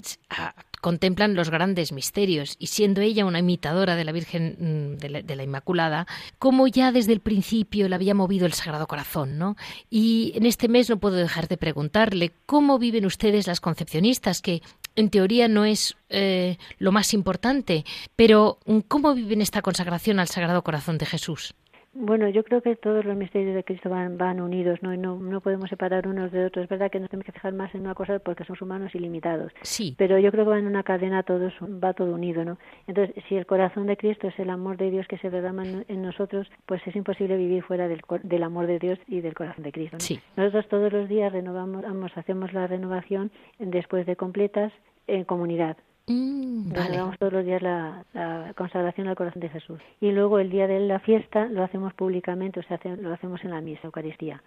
[0.84, 5.42] contemplan los grandes misterios y siendo ella una imitadora de la Virgen mm, de la,
[5.42, 6.06] Inmaculada,
[6.38, 9.56] como ya desde el principio le había movido el Sagrado Corazón, ¿no?
[9.88, 14.60] Y en este mes no puedo dejar de preguntarle cómo viven ustedes las concepcionistas, que
[14.94, 20.64] en teoría no es eh, lo más importante, pero ¿cómo viven esta consagración al Sagrado
[20.64, 21.54] Corazón de Jesús?
[21.94, 24.92] Bueno, yo creo que todos los misterios de Cristo van, van unidos, ¿no?
[24.92, 26.64] Y no, no podemos separar unos de otros.
[26.64, 29.52] Es verdad que nos tenemos que fijar más en una cosa porque somos humanos ilimitados.
[29.62, 29.94] Sí.
[29.96, 32.58] Pero yo creo que va en una cadena todos, va todo unido, ¿no?
[32.88, 36.02] Entonces, si el corazón de Cristo es el amor de Dios que se derrama en,
[36.02, 39.72] nosotros, pues es imposible vivir fuera del, del amor de Dios y del corazón de
[39.72, 39.98] Cristo.
[40.00, 40.20] Sí.
[40.36, 41.84] Nosotros todos los días renovamos,
[42.16, 44.72] hacemos la renovación después de completas
[45.06, 45.76] en comunidad.
[46.06, 46.98] Mm, vale.
[47.18, 48.04] todos los días la,
[48.56, 49.80] consagración al corazón de Jesús.
[50.00, 53.50] Y luego el día de la fiesta lo hacemos públicamente, o sea, lo hacemos en
[53.50, 54.42] la misa, Eucaristía.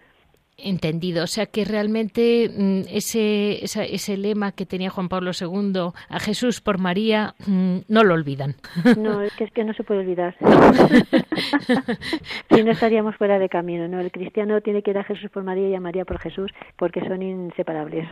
[0.60, 1.24] Entendido.
[1.24, 6.62] O sea que realmente mm, ese, ese, lema que tenía Juan Pablo II a Jesús
[6.62, 8.56] por María mm, no lo olvidan.
[8.98, 10.36] No, es que, es que no se puede olvidar.
[12.50, 13.88] si no estaríamos fuera de camino.
[13.88, 16.52] No, el cristiano tiene que ir a Jesús por María y a María por Jesús
[16.76, 18.08] porque son inseparables.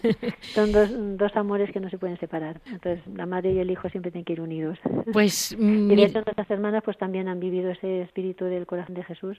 [0.54, 2.60] son dos, dos amores que no se pueden separar.
[2.66, 4.78] Entonces la madre y el hijo siempre tienen que ir unidos.
[5.12, 9.04] Pues y de hecho nuestras hermanas pues también han vivido ese espíritu del corazón de
[9.04, 9.38] Jesús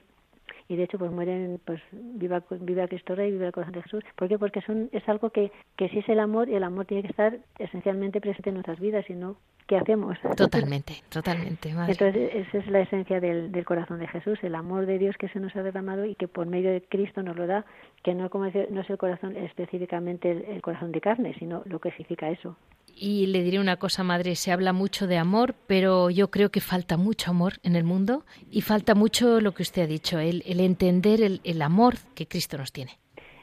[0.68, 4.04] y de hecho pues mueren pues viva viva Cristo Rey viva el corazón de Jesús.
[4.16, 4.38] ¿por qué?
[4.38, 7.08] porque son es algo que que sí es el amor y el amor tiene que
[7.08, 12.66] estar esencialmente presente en nuestras vidas y no qué hacemos totalmente totalmente entonces esa es
[12.68, 15.62] la esencia del, del corazón de Jesús el amor de Dios que se nos ha
[15.62, 17.64] derramado y que por medio de Cristo nos lo da
[18.02, 21.80] que no como no es el corazón específicamente el, el corazón de carne sino lo
[21.80, 22.56] que significa eso
[22.98, 26.60] y le diré una cosa, madre, se habla mucho de amor, pero yo creo que
[26.60, 30.42] falta mucho amor en el mundo y falta mucho lo que usted ha dicho, el,
[30.46, 32.98] el entender el, el amor que Cristo nos tiene.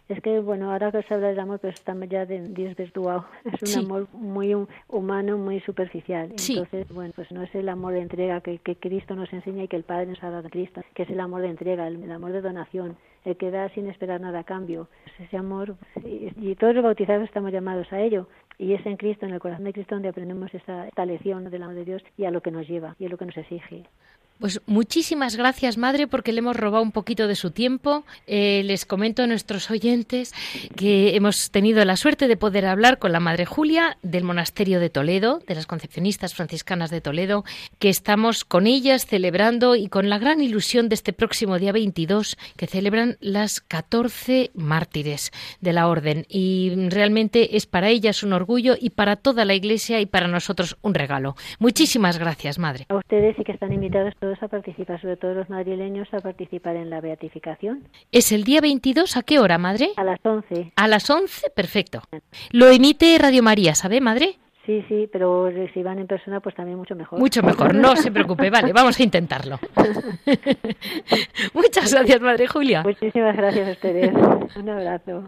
[0.08, 3.26] Es que, bueno, ahora que se habla del amor, pues estamos ya de, desvirtuado.
[3.62, 4.56] Es un amor muy
[4.88, 6.30] humano, muy superficial.
[6.30, 9.68] Entonces, bueno, pues no es el amor de entrega que, que, Cristo nos enseña y
[9.68, 12.12] que el Padre nos ha dado a Cristo, que es el amor de entrega, el,
[12.12, 14.90] amor de donación, el que da sin esperar nada a cambio.
[15.06, 18.28] Pues ese amor, y, y todos los bautizados estamos llamados a ello.
[18.58, 21.64] Y es en Cristo, en el corazón de Cristo, donde aprendemos esta, esta lección del
[21.64, 23.84] amor de Dios y a lo que nos lleva y a lo que nos exige.
[24.40, 28.04] Pues muchísimas gracias, madre, porque le hemos robado un poquito de su tiempo.
[28.28, 30.34] Eh, les comento a nuestros oyentes
[30.76, 34.90] que hemos tenido la suerte de poder hablar con la madre Julia del monasterio de
[34.90, 37.46] Toledo, de las concepcionistas franciscanas de Toledo,
[37.80, 42.36] que estamos con ellas celebrando y con la gran ilusión de este próximo día 22,
[42.58, 46.26] que celebran las 14 mártires de la orden.
[46.28, 50.78] Y realmente es para ellas un orgullo y para toda la Iglesia y para nosotros
[50.82, 51.36] un regalo.
[51.60, 52.86] Muchísimas gracias, madre.
[52.90, 56.76] A ustedes y que están invitados todos a participar, sobre todo los madrileños, a participar
[56.78, 57.88] en la beatificación.
[58.12, 59.92] ¿Es el día 22 a qué hora, madre?
[59.98, 60.74] A las 11.
[60.76, 62.02] A las 11, perfecto.
[62.52, 64.40] Lo emite Radio María, ¿sabe, madre?
[64.66, 67.20] Sí, sí, pero si van en persona, pues también mucho mejor.
[67.20, 69.60] Mucho mejor, no se preocupe, vale, vamos a intentarlo.
[71.54, 72.82] Muchas gracias, Madre Julia.
[72.82, 74.12] Muchísimas gracias a ustedes.
[74.56, 75.26] Un abrazo.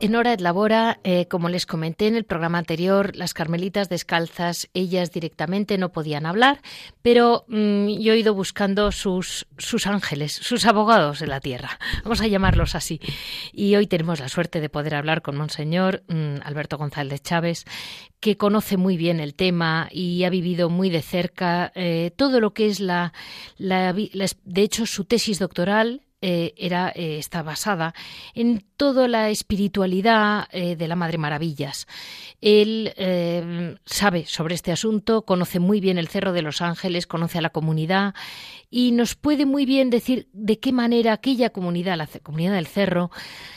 [0.00, 4.68] En Hora et Labora, eh, como les comenté en el programa anterior, las carmelitas descalzas,
[4.72, 6.60] ellas directamente no podían hablar,
[7.02, 12.20] pero mm, yo he ido buscando sus, sus ángeles, sus abogados de la tierra, vamos
[12.20, 13.00] a llamarlos así.
[13.52, 17.64] Y hoy tenemos la suerte de poder hablar con Monseñor mm, Alberto González Chávez,
[18.20, 22.54] que conoce muy bien el tema y ha vivido muy de cerca eh, todo lo
[22.54, 23.12] que es la,
[23.56, 27.94] la, de hecho, su tesis doctoral eh, era, eh, está basada
[28.34, 31.86] en toda la espiritualidad eh, de la Madre Maravillas.
[32.40, 32.92] Él
[33.84, 37.50] sabe sobre este asunto, conoce muy bien el Cerro de los Ángeles, conoce a la
[37.50, 38.14] comunidad
[38.70, 43.10] y nos puede muy bien decir de qué manera aquella comunidad, la comunidad del Cerro,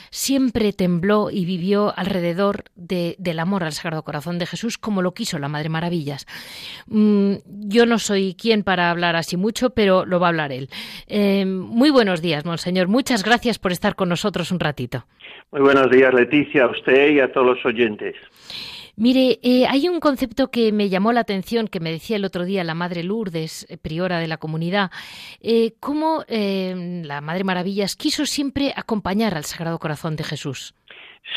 [0.09, 5.39] siempre tembló y vivió alrededor del amor al Sagrado Corazón de Jesús como lo quiso
[5.39, 6.27] la Madre Maravillas.
[6.87, 10.69] Mm, yo no soy quien para hablar así mucho, pero lo va a hablar él.
[11.07, 12.87] Eh, muy buenos días, Monseñor.
[12.87, 15.05] Muchas gracias por estar con nosotros un ratito.
[15.51, 18.15] Muy buenos días, Leticia, a usted y a todos los oyentes.
[18.97, 22.45] Mire, eh, hay un concepto que me llamó la atención, que me decía el otro
[22.45, 24.91] día la Madre Lourdes, eh, priora de la comunidad,
[25.41, 30.75] eh, cómo la Madre Maravillas quiso siempre acompañar al Sagrado Corazón de Jesús.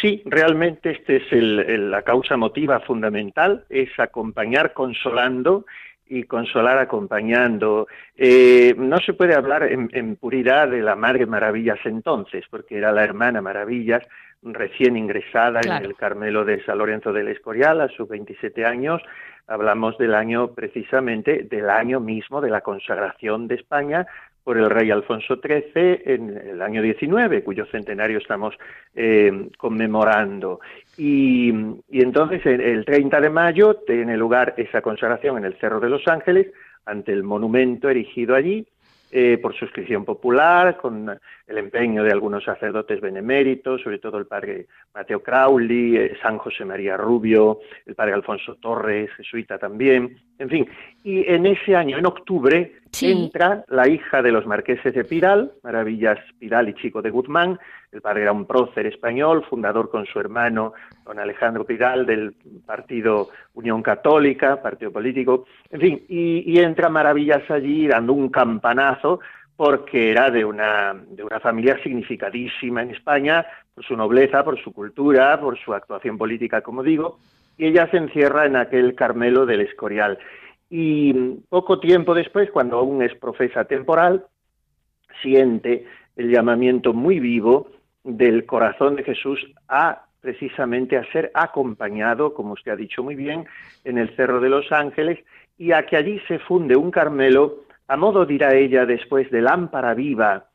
[0.01, 5.67] Sí, realmente esta es la causa motiva fundamental, es acompañar consolando
[6.07, 7.87] y consolar acompañando.
[8.19, 13.05] no se puede hablar en, en, puridad de la Madre Maravillas entonces, porque era la
[13.05, 14.03] hermana Maravillas,
[14.45, 19.03] recién ingresada en el Carmelo de San Lorenzo del Escorial a sus 27 años.
[19.47, 24.07] Hablamos del año precisamente, del año mismo de la consagración de España
[24.43, 28.55] por el rey Alfonso XIII en el año 19, cuyo centenario estamos
[28.95, 30.61] eh, conmemorando.
[30.99, 31.49] Y,
[31.89, 36.07] y entonces el 30 de mayo tiene lugar esa consagración en el Cerro de los
[36.07, 36.53] Ángeles,
[36.85, 38.67] ante el monumento erigido allí,
[39.17, 41.09] eh, por suscripción popular, con
[41.47, 46.65] el empeño de algunos sacerdotes beneméritos, sobre todo el padre Mateo Crowley, eh, San José
[46.65, 50.69] María Rubio, el padre Alfonso Torres, jesuita también, en fin.
[51.05, 56.19] Y en ese año, en octubre, entra la hija de los marqueses de Piral, Maravillas
[56.41, 57.61] Piral y Chico de Guzmán,
[57.95, 60.73] el padre era un prócer español, fundador con su hermano
[61.05, 62.35] don Alejandro Piral del
[62.67, 69.21] partido Unión Católica, partido político, en fin, y, entra Maravillas allí dando un campanazo
[69.57, 74.73] porque era de una, de una familia significadísima en España, por su nobleza, por su
[74.73, 77.19] cultura, por su actuación política, como digo,
[77.57, 80.19] y ella se encierra en aquel Carmelo del Escorial.
[80.69, 81.13] Y
[81.49, 84.25] poco tiempo después, cuando aún es profesa temporal,
[85.23, 85.87] siente
[86.17, 87.69] el llamamiento muy vivo
[88.05, 93.45] del corazón de Jesús a precisamente a ser acompañado, como usted ha dicho muy bien,
[93.85, 95.19] en el Cerro de los Ángeles
[95.59, 99.93] y a que allí se funde un Carmelo, a modo dirá ella después de lámpara
[99.93, 100.47] viva.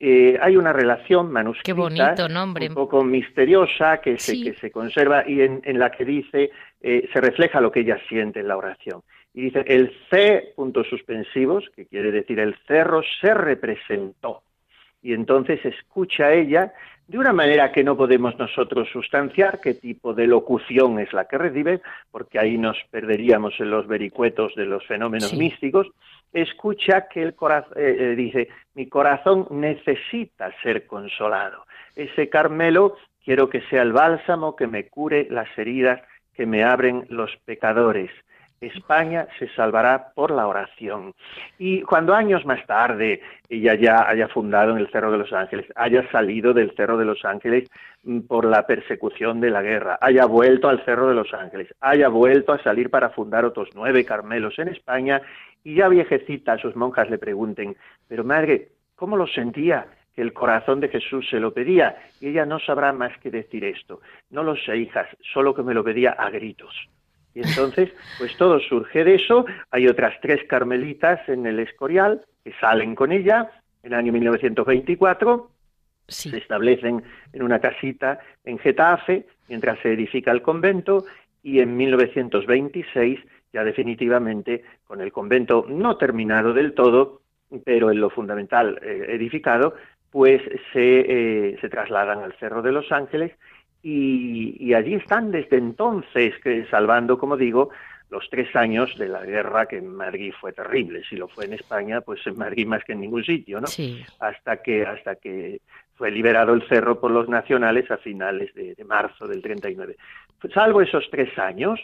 [0.00, 5.78] Eh, hay una relación manuscrita un poco misteriosa que se, que se conserva y en,
[5.78, 6.50] la que dice,
[6.80, 9.02] eh, se refleja lo que ella siente en la oración.
[9.34, 14.42] Y dice, el C, puntos suspensivos, que quiere decir el cerro, se representó.
[15.02, 16.72] Y entonces escucha ella
[17.08, 21.38] de una manera que no podemos nosotros sustanciar qué tipo de locución es la que
[21.38, 21.80] recibe,
[22.10, 25.86] porque ahí nos perderíamos en los vericuetos de los fenómenos místicos,
[26.34, 31.64] escucha que el corazón, eh, eh, dice, mi corazón necesita ser consolado.
[31.96, 36.02] Ese Carmelo quiero que sea el bálsamo que me cure las heridas
[36.34, 38.10] que me abren los pecadores.
[38.60, 41.14] España se salvará por la oración.
[41.58, 45.66] Y cuando años más tarde ella ya haya fundado en el Cerro de los Ángeles,
[45.74, 47.68] haya salido del Cerro de los Ángeles
[48.02, 52.08] mm, por la persecución de la guerra, haya vuelto al Cerro de los Ángeles, haya
[52.08, 55.22] vuelto a salir para fundar otros nueve Carmelos en España,
[55.64, 59.86] y ya viejecita sus monjas le pregunten, pero madre, ¿cómo lo sentía?
[60.18, 63.62] que el corazón de Jesús se lo pedía, y ella no sabrá más que decir
[63.64, 64.00] esto.
[64.30, 66.74] No lo sé, hijas, solo que me lo pedía a gritos.
[67.34, 69.46] Y entonces, pues todo surge de eso.
[69.70, 73.50] Hay otras tres carmelitas en el Escorial que salen con ella
[73.82, 75.50] en el año 1924.
[76.08, 77.02] Se establecen
[77.32, 81.04] en una casita en Getafe mientras se edifica el convento
[81.42, 83.20] y en 1926
[83.52, 87.22] ya definitivamente con el convento no terminado del todo,
[87.64, 89.74] pero en lo fundamental eh, edificado,
[90.10, 93.32] pues se, eh, se trasladan al Cerro de los Ángeles
[93.82, 97.70] y, allí están desde entonces, que, salvando, como digo,
[98.10, 101.02] los tres años de la guerra que en Madrid fue terrible.
[101.08, 103.68] Si lo fue en España, pues en Madrid más que en ningún sitio, ¿no?
[104.18, 105.60] Hasta que hasta que
[105.94, 109.96] fue liberado el cerro por los nacionales a finales de, marzo del 39.
[110.54, 111.80] salvo esos tres años,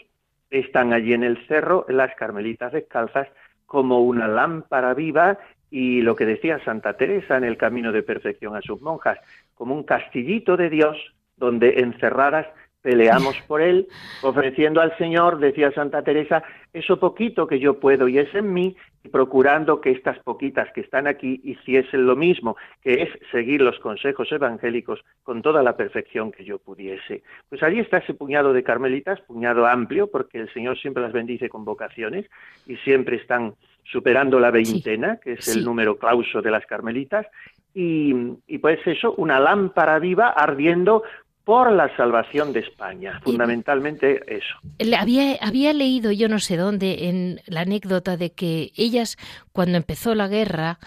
[0.49, 3.27] están allí en el cerro las carmelitas descalzas
[3.65, 5.37] como una lámpara viva
[5.69, 9.19] y lo que decía Santa Teresa en el camino de perfección a sus monjas,
[9.53, 10.97] como un castillito de Dios
[11.37, 12.47] donde encerradas
[12.85, 13.87] peleamos por él,
[14.21, 18.75] ofreciendo al Señor, decía Santa Teresa, eso poquito que yo puedo y es en mí,
[19.03, 23.79] y procurando que estas poquitas que están aquí hiciesen lo mismo, que es seguir los
[23.79, 27.23] consejos evangélicos con toda la perfección que yo pudiese.
[27.49, 31.49] Pues allí está ese puñado de carmelitas, puñado amplio, porque el Señor siempre las bendice
[31.49, 32.29] con vocaciones
[32.67, 37.25] y siempre están superando la veintena, que es el número clauso de las carmelitas,
[37.73, 38.13] y,
[38.47, 41.03] y, pues eso, una lámpara viva ardiendo
[41.45, 44.55] por la salvación de España, fundamentalmente eso.
[44.97, 49.15] Había, había leído yo no sé dónde en la anécdota de que ellas
[49.51, 50.79] cuando empezó la guerra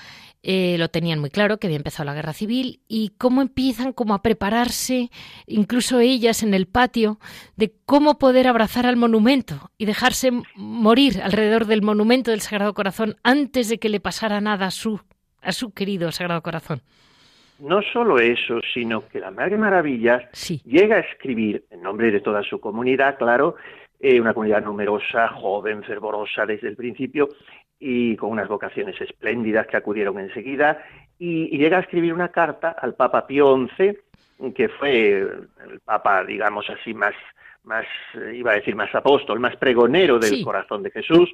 [0.42, 4.14] eh, lo tenían muy claro que había empezado la guerra civil y cómo empiezan como
[4.14, 5.10] a prepararse,
[5.46, 7.18] incluso ellas en el patio,
[7.56, 13.16] de cómo poder abrazar al monumento y dejarse morir alrededor del monumento del Sagrado Corazón
[13.22, 15.00] antes de que le pasara nada a su,
[15.40, 16.82] a su querido Sagrado Corazón.
[17.58, 20.22] No solo eso, sino que la Madre Maravillas
[20.64, 23.56] llega a escribir, en nombre de toda su comunidad, claro,
[23.98, 27.28] eh, una comunidad numerosa, joven, fervorosa desde el principio
[27.80, 30.84] y con unas vocaciones espléndidas que acudieron enseguida,
[31.18, 36.68] y, llega a escribir una carta al Papa Pío XI, que fue el Papa, digamos
[36.70, 37.14] así, más,
[37.64, 37.86] más,
[38.32, 41.28] iba a decir más apóstol, más pregonero del corazón de Jesús,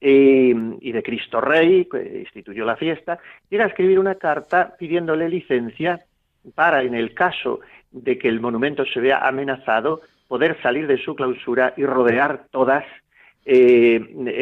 [0.00, 3.18] y de Cristo Rey, que instituyó la fiesta,
[3.50, 6.00] llega a escribir una carta pidiéndole licencia
[6.54, 11.14] para, en el caso de que el monumento se vea amenazado, poder salir de su
[11.14, 12.84] clausura y rodear todas
[13.44, 14.00] eh,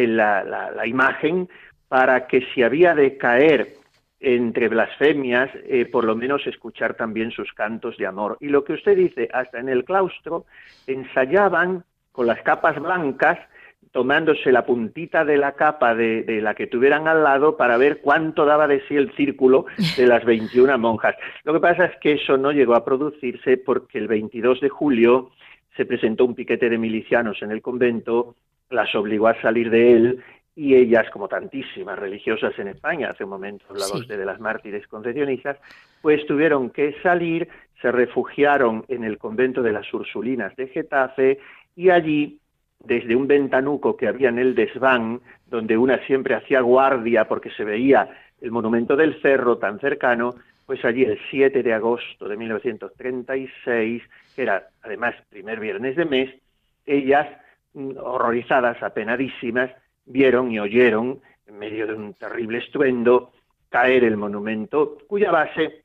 [0.08, 1.48] la, la, imagen
[1.88, 3.74] para que si había de caer
[4.18, 8.36] entre blasfemias, eh, por lo menos escuchar también sus cantos de amor.
[8.40, 10.46] Y lo que usted dice, hasta en el claustro
[10.86, 13.38] ensayaban con las capas blancas
[13.92, 18.44] tomándose la puntita de la capa de, la que tuvieran al lado para ver cuánto
[18.44, 19.66] daba de sí el círculo
[19.96, 21.16] de las 21 monjas.
[21.44, 25.30] Lo que pasa es que eso no llegó a producirse porque el 22 de julio
[25.76, 28.34] se presentó un piquete de milicianos en el convento,
[28.70, 30.24] las obligó a salir de él
[30.54, 34.86] y ellas, como tantísimas religiosas en España, hace un momento hablaba usted de las mártires
[34.86, 35.58] concesionistas,
[36.00, 37.46] pues tuvieron que salir,
[37.82, 41.38] se refugiaron en el convento de las Ursulinas de Getafe
[41.76, 42.40] y allí
[42.86, 47.64] desde un ventanuco que había en el desván, donde una siempre hacía guardia porque se
[47.64, 48.08] veía
[48.40, 50.34] el monumento del cerro tan cercano,
[50.66, 54.02] pues allí el 7 de agosto de 1936,
[54.34, 56.34] que era además primer viernes de mes,
[56.84, 57.28] ellas,
[57.74, 59.70] mm, horrorizadas, apenadísimas,
[60.04, 63.32] vieron y oyeron, en medio de un terrible estruendo,
[63.68, 65.82] caer el monumento, cuya base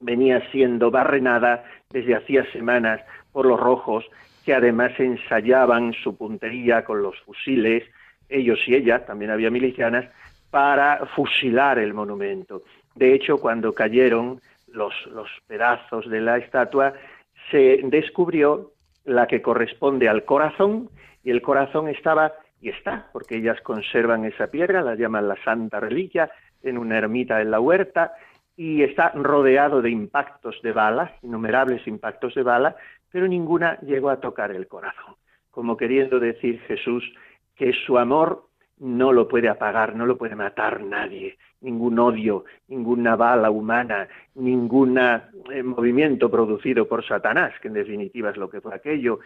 [0.00, 3.00] venía siendo barrenada desde hacía semanas
[3.32, 4.04] por los rojos
[4.44, 7.84] que además ensayaban su puntería con los fusiles,
[8.28, 10.06] ellos y ellas, también había milicianas,
[10.50, 12.62] para fusilar el monumento.
[12.94, 16.92] De hecho, cuando cayeron los, los pedazos de la estatua,
[17.50, 18.72] se descubrió
[19.04, 20.90] la que corresponde al corazón,
[21.24, 25.80] y el corazón estaba, y está, porque ellas conservan esa piedra, la llaman la Santa
[25.80, 26.30] Reliquia,
[26.62, 28.12] en una ermita en la huerta,
[28.56, 32.76] y está rodeado de impactos de balas, innumerables impactos de bala,
[33.12, 35.14] pero ninguna llegó a tocar el corazón,
[35.50, 37.04] como queriendo decir Jesús
[37.54, 38.48] que su amor
[38.78, 44.98] no lo puede apagar, no lo puede matar nadie, ningún odio, ninguna bala humana, ningún
[44.98, 49.20] eh, movimiento producido por Satanás, que en definitiva es lo que fue aquello.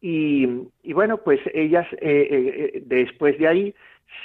[0.00, 0.46] Y,
[0.92, 3.74] bueno, pues ellas eh, eh, después de ahí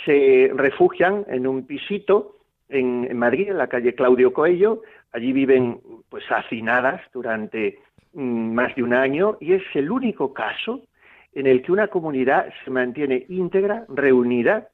[0.06, 2.38] se refugian en un pisito
[2.70, 4.82] en, Madrid, en la calle Claudio Coello.
[5.12, 7.80] Allí viven pues hacinadas durante
[8.18, 10.82] más de un año y es el único caso
[11.34, 14.70] en el que una comunidad se mantiene íntegra, reunida,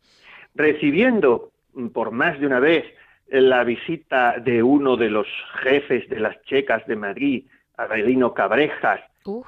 [0.56, 2.86] recibiendo mm, por más de una vez
[3.28, 5.28] la visita de uno de los
[5.62, 7.46] jefes de las checas de Madrid,
[7.78, 9.02] Avelino Cabrejas,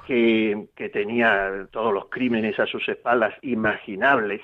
[0.06, 4.40] que, que, tenía todos los crímenes a sus espaldas imaginables,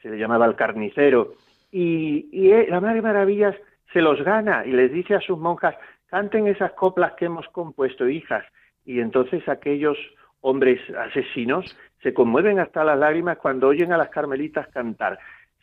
[0.00, 1.34] se le llamaba el carnicero,
[1.70, 3.54] y, y eh, la Madre Maravillas
[3.92, 5.76] se los gana y les dice a sus monjas,
[6.08, 8.44] canten esas coplas que hemos compuesto, hijas,
[8.84, 9.96] y entonces aquellos
[10.40, 15.18] hombres asesinos se conmueven hasta las lágrimas cuando oyen a las carmelitas cantar.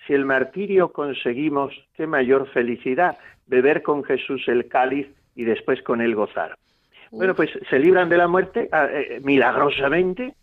[0.08, 6.02] Si el martirio conseguimos, qué mayor felicidad, beber con Jesús el cáliz y después con
[6.02, 6.58] él gozar.
[7.12, 10.36] Bueno, pues se libran de la muerte ah, eh, eh, milagrosamente,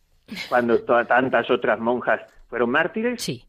[0.48, 3.44] cuando tantas otras monjas fueron mártires, sí.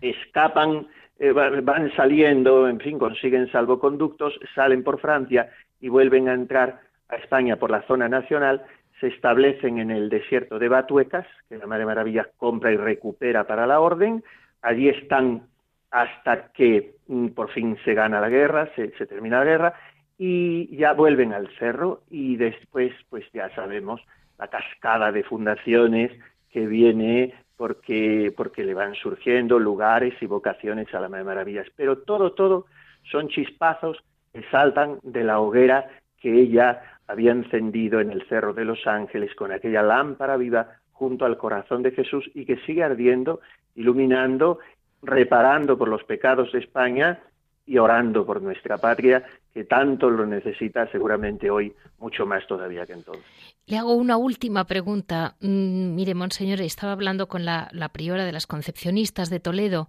[0.00, 0.86] escapan,
[1.18, 5.50] eh, van saliendo, en fin, consiguen salvoconductos, salen por Francia
[5.80, 8.64] y vuelven a entrar a España por la zona nacional,
[9.00, 13.66] se establecen en el desierto de Batuecas, que la Madre Maravilla compra y recupera para
[13.66, 14.22] la orden.
[14.62, 15.48] Allí están
[15.90, 19.74] hasta que mm, por fin se gana la guerra, se, termina la guerra,
[20.16, 24.00] y ya vuelven al cerro y después, pues ya sabemos
[24.38, 26.12] la cascada de fundaciones
[26.50, 31.66] que viene porque, porque le van surgiendo lugares y vocaciones a la Madre Maravillas.
[31.76, 32.66] Pero todo, todo
[33.10, 34.02] son chispazos
[34.32, 35.88] que saltan de la hoguera
[36.20, 41.24] que ella había encendido en el Cerro de los Ángeles con aquella lámpara viva junto
[41.24, 43.40] al corazón de Jesús y que sigue ardiendo,
[43.74, 44.58] iluminando,
[45.02, 47.20] reparando por los pecados de España
[47.66, 49.24] y orando por nuestra patria,
[49.54, 53.24] que tanto lo necesita seguramente hoy, mucho más todavía que entonces.
[53.66, 55.36] Le hago una última pregunta.
[55.40, 59.86] Mm, mire, Monseñor, estaba hablando con la, priora de las concepcionistas de Toledo.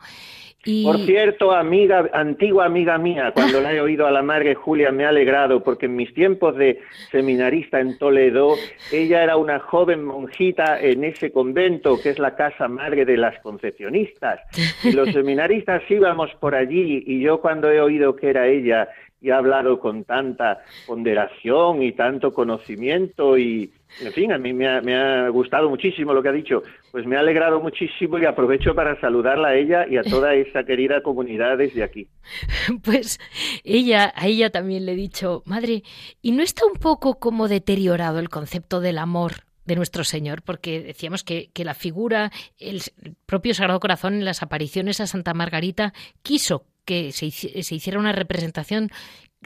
[0.64, 0.86] Y...
[0.86, 5.04] Por cierto, amiga, antigua amiga mía, cuando la he oído a la madre Julia me
[5.04, 6.80] ha alegrado, porque en mis tiempos de
[7.12, 8.54] seminarista en Toledo,
[8.92, 13.40] ella era una joven monjita en ese convento que es la casa madre de las
[13.42, 14.40] concepcionistas.
[14.84, 18.88] Y los seminaristas íbamos por allí, y yo cuando he oído que era ella
[19.26, 24.68] y ha hablado con tanta ponderación y tanto conocimiento y, en fin, a mí me
[24.68, 26.62] ha, gustado muchísimo lo que ha dicho.
[26.92, 30.64] Pues me ha alegrado muchísimo y aprovecho para saludarla a ella y a toda esa
[30.64, 32.08] querida comunidad desde aquí.
[32.84, 33.20] Pues
[33.64, 35.82] ella, a ella también le he dicho, madre,
[36.22, 39.32] ¿y no está un poco como deteriorado el concepto del amor?
[39.66, 42.84] de nuestro Señor, porque decíamos que, que la figura, el
[43.26, 48.92] propio Sagrado Corazón en las apariciones a Santa Margarita quiso que se, hiciera una representación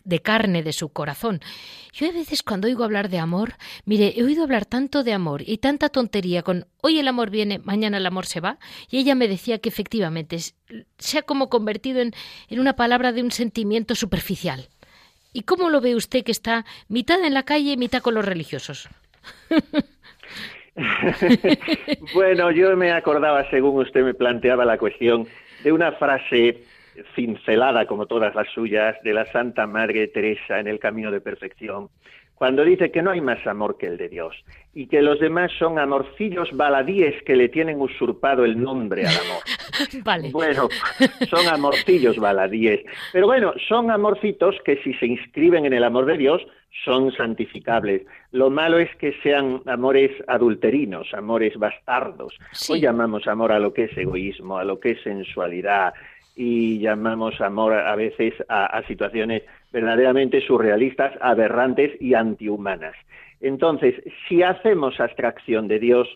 [0.03, 1.41] de carne de su corazón.
[1.91, 3.53] Yo a veces cuando oigo hablar de amor,
[3.85, 7.59] mire, he oído hablar tanto de amor y tanta tontería con hoy el amor viene,
[7.59, 8.59] mañana el amor se va,
[8.89, 10.37] y ella me decía que efectivamente
[10.97, 12.13] se ha como convertido en,
[12.49, 14.69] en una palabra de un sentimiento superficial.
[15.33, 18.25] ¿Y cómo lo ve usted que está mitad en la calle y mitad con los
[18.25, 18.89] religiosos?
[22.13, 25.27] bueno, yo me acordaba, según usted me planteaba la cuestión,
[25.63, 26.63] de una frase
[27.15, 31.89] cincelada como todas las suyas de la Santa Madre Teresa en el camino de perfección,
[32.39, 34.33] cuando dice que no hay más amor que el de Dios
[34.73, 39.43] y que los demás son amorcillos baladíes que le tienen usurpado el nombre al amor.
[40.05, 40.31] Vale.
[40.31, 40.69] Bueno,
[41.29, 42.79] son amorcillos baladíes,
[43.11, 46.41] pero bueno, son amorcitos que si se inscriben en el amor de Dios
[46.85, 48.03] son santificables.
[48.31, 52.37] Lo malo es que sean amores adulterinos, amores bastardos.
[52.69, 55.93] Hoy llamamos amor a lo que es egoísmo, a lo que es sensualidad,
[56.41, 62.95] y llamamos amor a veces a, situaciones verdaderamente surrealistas, aberrantes y antihumanas.
[63.41, 66.07] Entonces, si hacemos abstracción de Dios,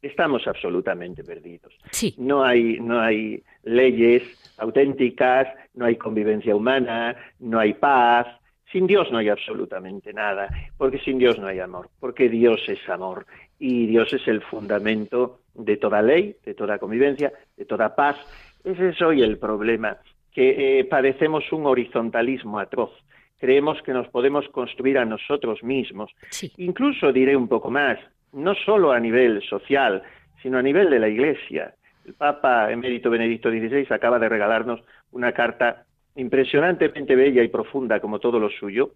[0.00, 1.76] estamos absolutamente perdidos.
[2.16, 4.22] No hay, no hay leyes
[4.58, 8.28] auténticas, no hay convivencia humana, no hay paz.
[8.70, 12.88] Sin Dios no hay absolutamente nada, porque sin Dios no hay amor, porque Dios es
[12.88, 13.26] amor
[13.58, 18.16] y Dios es el fundamento de toda ley, de toda convivencia, de toda paz
[18.64, 19.98] ese es hoy el problema,
[20.32, 22.90] que eh, padecemos un horizontalismo atroz.
[23.38, 26.10] Creemos que nos podemos construir a nosotros mismos.
[26.56, 27.98] Incluso diré un poco más,
[28.32, 30.02] no solo a nivel social,
[30.42, 31.74] sino a nivel de la Iglesia.
[32.06, 35.84] El Papa emérito Benedicto XVI acaba de regalarnos una carta
[36.14, 38.92] impresionantemente bella y profunda como todo lo suyo,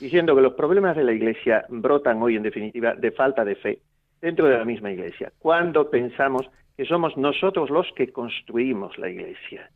[0.00, 3.78] diciendo que los problemas de la Iglesia brotan hoy, en definitiva, de falta de fe
[4.20, 5.32] dentro de la misma Iglesia.
[5.38, 6.48] Cuando pensamos
[6.80, 9.68] que somos nosotros los que construimos la iglesia.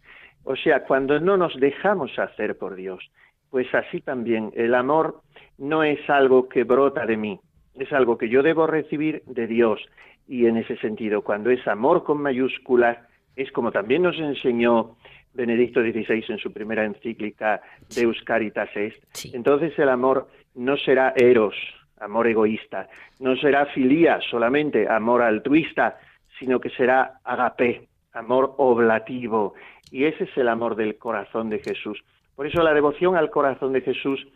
[0.45, 3.11] O sea, cuando no nos dejamos hacer por Dios,
[3.51, 5.21] pues así también el amor
[5.59, 7.39] no es algo que brota de mí,
[7.75, 9.83] es algo que yo debo recibir de Dios.
[10.27, 12.97] Y en ese sentido, cuando es amor con mayúsculas,
[13.37, 14.97] es como también nos enseñó
[15.35, 17.61] Benedicto XVI en su primera encíclica
[17.95, 19.05] Deus Caritas Est.
[19.35, 21.55] Entonces el amor no será eros,
[22.01, 22.89] amor egoísta,
[23.21, 25.99] no será filía solamente, amor altruista,
[26.39, 29.55] sino que será agape, amor oblativo.
[29.91, 32.03] Y ese es el amor del corazón de Jesús.
[32.35, 34.27] Por eso la devoción al corazón de Jesús,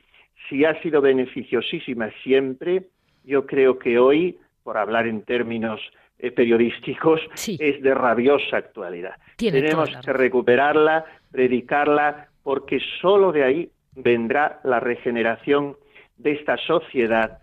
[0.48, 2.84] si ha sido beneficiosísima siempre,
[3.24, 5.80] yo creo que hoy, por hablar en términos
[6.18, 9.16] eh, periodísticos, es de rabiosa actualidad.
[9.36, 15.76] Tenemos que recuperarla, predicarla, porque sólo de ahí vendrá la regeneración
[16.16, 17.38] de esta sociedad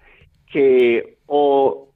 [0.51, 1.89] que o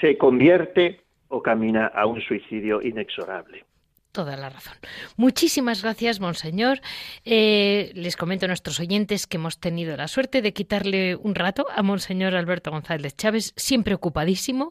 [0.00, 3.64] se convierte o camina a un suicidio inexorable.
[4.12, 4.74] Toda la razón.
[5.16, 6.78] Muchísimas gracias, Monseñor.
[7.24, 11.66] Eh, les comento a nuestros oyentes que hemos tenido la suerte de quitarle un rato
[11.70, 14.70] a Monseñor Alberto González Chávez, siempre ocupadísimo,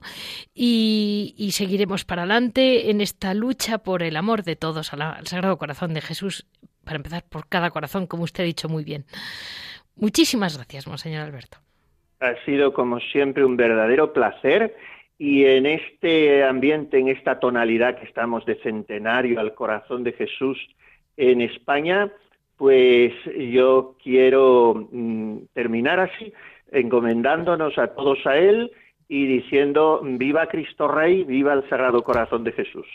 [0.53, 5.93] y, seguiremos para adelante en esta lucha por el amor de todos al Sagrado Corazón
[5.93, 6.47] de Jesús,
[6.84, 9.05] para empezar por cada corazón, como usted ha dicho muy bien.
[9.95, 11.60] Muchísimas gracias, Monseñor Alberto.
[12.20, 14.76] Ha sido, como siempre, un verdadero placer
[15.20, 20.57] y en este ambiente, en esta tonalidad que estamos de centenario al corazón de Jesús
[21.15, 22.11] en España,
[22.55, 23.13] pues
[23.51, 26.34] yo quiero mm, terminar así,
[26.72, 28.72] encomendándonos a todos a Él
[29.07, 32.86] y diciendo viva Cristo Rey, viva el Sagrado Corazón de Jesús.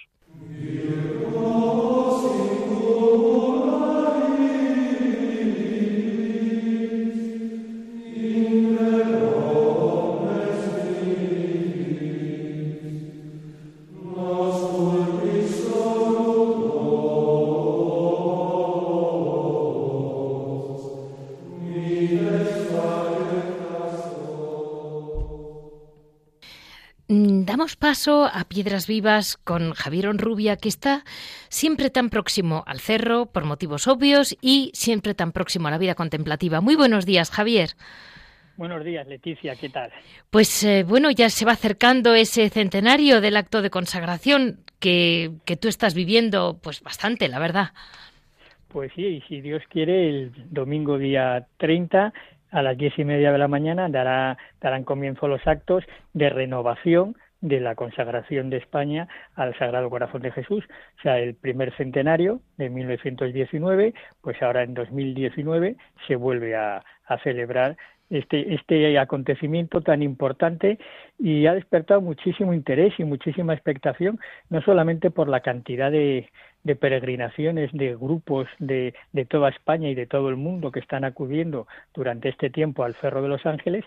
[27.53, 31.03] Damos paso a Piedras Vivas con Javier Onrubia, que está
[31.51, 35.95] siempre tan próximo al cerro por motivos obvios y siempre tan próximo a la vida
[35.95, 36.63] contemplativa.
[36.63, 37.73] Muy buenos días, Javier.
[38.57, 39.91] Buenos días, Leticia, ¿qué tal?
[40.31, 45.59] Pues eh, bueno, ya se va acercando ese centenario del acto de consagración que, que
[45.59, 47.73] tú estás viviendo, pues bastante, la verdad.
[48.69, 52.15] Pues sí, y si Dios quiere, el domingo día 30
[52.51, 55.85] a las diez y media de la mañana dará, darán comienzo los actos
[56.15, 60.65] de renovación de la consagración de España al Sagrado Corazón de Jesús,
[60.99, 65.77] o sea, el primer centenario de 1919, pues ahora en 2019
[66.07, 67.77] se vuelve a, a celebrar
[68.13, 70.79] este, este acontecimiento tan importante
[71.19, 74.21] y ha despertado muchísimo interés y muchísima expectación,
[74.51, 76.29] no solamente por la cantidad de,
[76.63, 81.05] de peregrinaciones de grupos de, de, toda España y de todo el mundo que están
[81.05, 83.85] acudiendo durante este tiempo al Cerro de los Ángeles,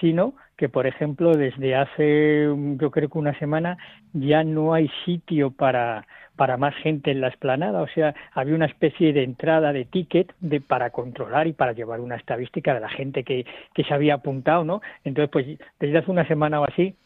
[0.00, 2.48] sino que, por ejemplo, desde hace
[2.78, 3.78] yo creo que una semana
[4.12, 6.04] ya no hay sitio para,
[6.34, 10.34] para más gente en la esplanada, o sea, había una especie de entrada de ticket
[10.40, 14.14] de, para controlar y para llevar una estadística de la gente que, que se había
[14.14, 14.82] apuntado, ¿no?
[15.04, 15.46] Entonces, pues
[15.78, 16.96] desde hace una semana o así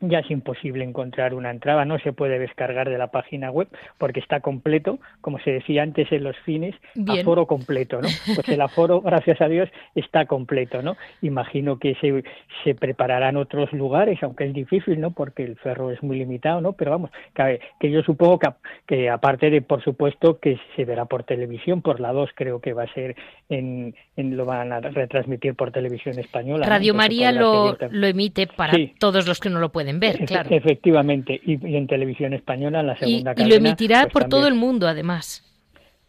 [0.00, 4.20] ya es imposible encontrar una entrada, no se puede descargar de la página web porque
[4.20, 6.74] está completo, como se decía antes en los fines,
[7.06, 8.08] aforo completo, ¿no?
[8.34, 10.96] Pues el aforo, gracias a Dios, está completo, ¿no?
[11.22, 12.24] Imagino que se,
[12.64, 15.10] se prepararán otros lugares, aunque es difícil, ¿no?
[15.10, 16.72] Porque el ferro es muy limitado, ¿no?
[16.72, 18.48] Pero vamos, que, que yo supongo que,
[18.86, 22.72] que, aparte de, por supuesto, que se verá por televisión, por la 2 creo que
[22.72, 23.16] va a ser
[23.48, 26.66] en, en lo van a retransmitir por televisión española.
[26.66, 30.48] Radio María lo, lo emite para todos los que no lo pueden ver, claro.
[30.50, 34.46] Efectivamente, y, en televisión española, en la segunda y, Y lo emitirá pues por todo
[34.46, 35.42] el mundo, además.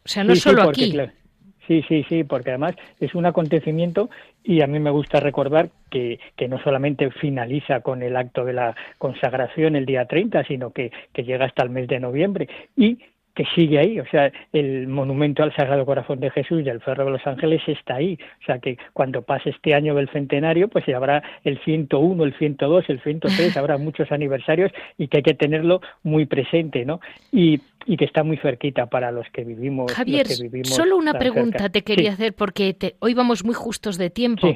[0.06, 0.94] O sea, no solo aquí.
[1.68, 4.10] Sí, sí, sí, porque además es un acontecimiento
[4.44, 8.54] y a mí me gusta recordar que, que, no solamente finaliza con el acto de
[8.54, 12.98] la consagración el día 30, sino que, que llega hasta el mes de noviembre y
[13.34, 17.12] que sigue ahí, o sea, el monumento al Sagrado Corazón de Jesús del Ferro de
[17.12, 21.24] los Ángeles está ahí, o sea que cuando pase este año del centenario, pues habrá
[21.44, 26.26] el 101, el 102, el 103, habrá muchos aniversarios y que hay que tenerlo muy
[26.26, 27.00] presente, ¿no?
[27.32, 29.92] Y y que está muy cerquita para los que vivimos.
[29.92, 30.28] Javier,
[30.64, 34.56] solo una pregunta te quería hacer porque hoy vamos muy justos de tiempo,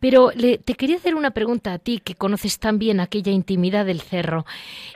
[0.00, 4.00] pero te quería hacer una pregunta a ti que conoces tan bien aquella intimidad del
[4.00, 4.44] cerro.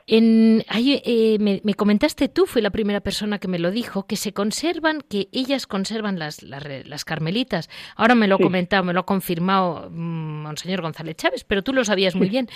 [0.06, 4.32] En, eh, me, comentaste tú, fui la primera persona que me lo dijo, que se
[4.32, 7.68] conservan, que ellas conservan las, las, carmelitas.
[7.96, 11.72] Ahora me lo ha comentado, me lo ha confirmado mm, Monseñor González Chávez, pero tú
[11.72, 12.48] lo sabías muy bien.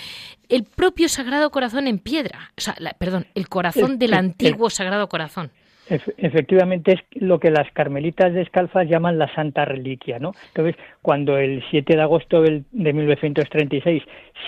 [0.49, 5.51] El propio Sagrado Corazón en piedra, o sea, perdón, el corazón del antiguo Sagrado corazón.
[5.89, 10.31] Efectivamente es lo que las carmelitas descalzas llaman la santa reliquia, ¿no?
[10.47, 14.01] Entonces, cuando el 7 de agosto de 1936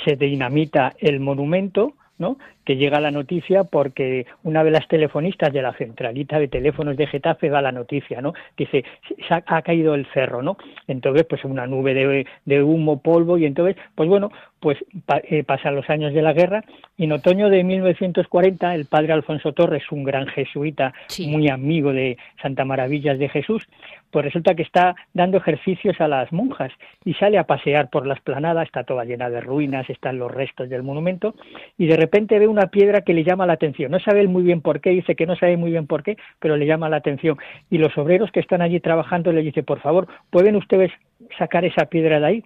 [0.06, 2.38] se dinamita el monumento, ¿no?
[2.66, 7.08] Que llega la noticia porque una de las telefonistas de la centralita de teléfonos de
[7.08, 8.34] Getafe da la noticia, ¿no?
[8.58, 8.84] Dice,
[9.30, 10.58] ha, caído el cerro, ¿no?
[10.88, 14.32] Entonces, pues una nube de, de humo, polvo, y entonces, pues bueno,
[14.64, 14.78] pues
[15.24, 16.64] eh, pasan los años de la guerra
[16.96, 22.18] y en otoño de 1940 el padre Alfonso Torres, un gran jesuita, muy amigo de
[22.42, 23.68] Santa Maravillas de Jesús,
[24.10, 26.72] pues resulta que está dando ejercicios a las monjas
[27.04, 30.70] y sale a pasear por la esplanada, está toda llena de ruinas, están los restos
[30.70, 31.36] del monumento
[31.78, 33.92] y de repente ve una piedra que le llama la atención.
[33.92, 36.56] No sabe muy bien por qué, dice que no sabe muy bien por qué, pero
[36.56, 37.38] le llama la atención.
[37.70, 40.92] Y los obreros que están allí trabajando le dice, por favor, ¿pueden ustedes
[41.38, 42.44] sacar esa piedra de ahí?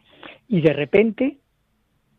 [0.48, 1.38] Y de repente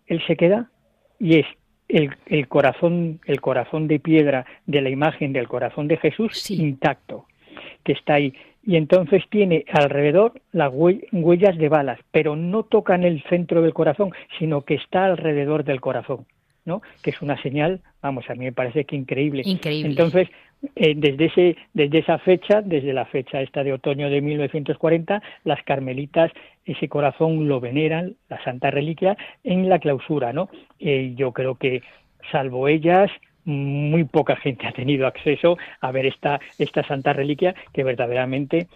[0.07, 0.71] él se queda
[1.19, 1.47] y es
[1.89, 7.27] el, el corazón, el corazón de piedra de la imagen del corazón de Jesús intacto,
[7.85, 8.35] que está ahí.
[8.63, 14.11] Y entonces tiene alrededor las huellas de balas, pero no tocan el centro del corazón,
[14.39, 16.27] sino que está alrededor del corazón
[17.03, 19.43] que es una señal, vamos, a mí me parece que increíble.
[19.45, 19.91] Increíble.
[19.91, 20.29] Entonces,
[20.75, 25.63] eh, desde, ese, desde esa fecha, desde la fecha esta de otoño de 1940, las
[25.63, 26.33] carmelitas
[26.65, 30.51] ese corazón lo veneran, la Santa Reliquia, en la clausura, ¿no?
[30.79, 31.83] Eh, yo creo que,
[32.31, 33.11] salvo ellas,
[33.45, 38.67] muy poca gente ha tenido acceso a ver esta, esta Santa Reliquia que verdaderamente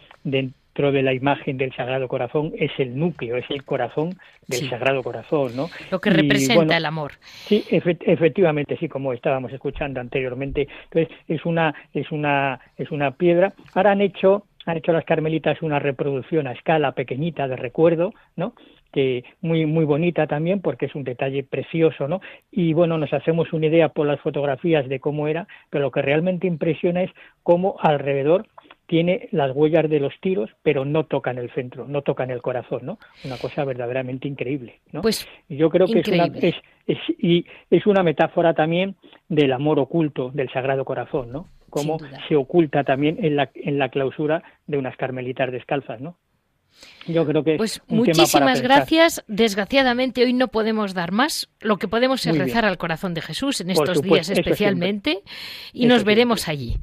[0.75, 4.15] dentro de la imagen del Sagrado Corazón es el núcleo, es el corazón
[4.49, 5.69] del Sagrado Corazón, ¿no?
[5.91, 7.13] Lo que representa el amor.
[7.21, 10.67] Sí, efectivamente, sí, como estábamos escuchando anteriormente.
[10.85, 13.53] Entonces, es una, es una, es una piedra.
[13.75, 18.55] Ahora han hecho han hecho las carmelitas una reproducción a escala pequeñita de recuerdo, ¿no?
[18.93, 22.21] que muy muy bonita también porque es un detalle precioso, ¿no?
[22.51, 26.03] Y bueno, nos hacemos una idea por las fotografías de cómo era, pero lo que
[26.03, 27.11] realmente impresiona es
[27.43, 28.47] cómo alrededor
[28.87, 32.81] tiene las huellas de los tiros, pero no tocan el centro, no tocan el corazón,
[32.85, 32.99] ¿no?
[33.25, 35.03] Una cosa verdaderamente increíble, ¿no?
[35.03, 36.55] Pues yo creo que es una, es,
[36.87, 38.97] es, y es una metáfora también
[39.29, 41.49] del amor oculto del Sagrado Corazón, ¿no?
[41.71, 41.97] Cómo
[42.29, 46.19] se oculta también en la, en la clausura de unas carmelitas descalzas, ¿no?
[47.07, 49.25] Yo creo que pues muchísimas gracias.
[49.27, 51.49] Desgraciadamente hoy no podemos dar más.
[51.61, 55.23] Lo que podemos es rezar al corazón de Jesús en estos días especialmente
[55.73, 56.77] y nos veremos allí.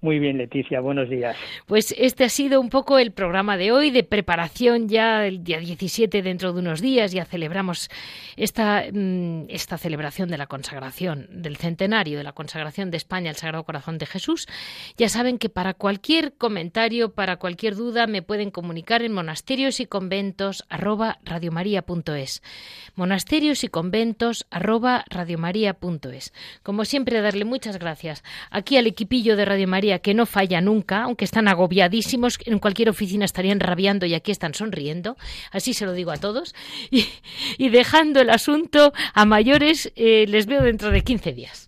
[0.00, 1.36] Muy bien, Leticia, buenos días.
[1.66, 5.58] Pues este ha sido un poco el programa de hoy de preparación ya el día
[5.58, 7.90] 17 dentro de unos días, ya celebramos
[8.36, 13.36] esta, mm, esta celebración de la consagración, del centenario de la consagración de España al
[13.36, 14.46] Sagrado Corazón de Jesús.
[14.96, 19.86] Ya saben que para cualquier comentario, para cualquier duda, me pueden comunicar en monasterios y
[19.86, 22.42] conventos arroba radiomaria.es.
[22.94, 26.32] Monasterios y conventos arroba radiomaria.es.
[26.62, 28.22] Como siempre, darle muchas gracias
[28.52, 32.90] aquí al equipillo de Radio María que no falla nunca, aunque están agobiadísimos, en cualquier
[32.90, 35.16] oficina estarían rabiando y aquí están sonriendo,
[35.50, 36.54] así se lo digo a todos,
[36.90, 41.67] y, dejando el asunto a mayores, eh, les veo dentro de 15 días.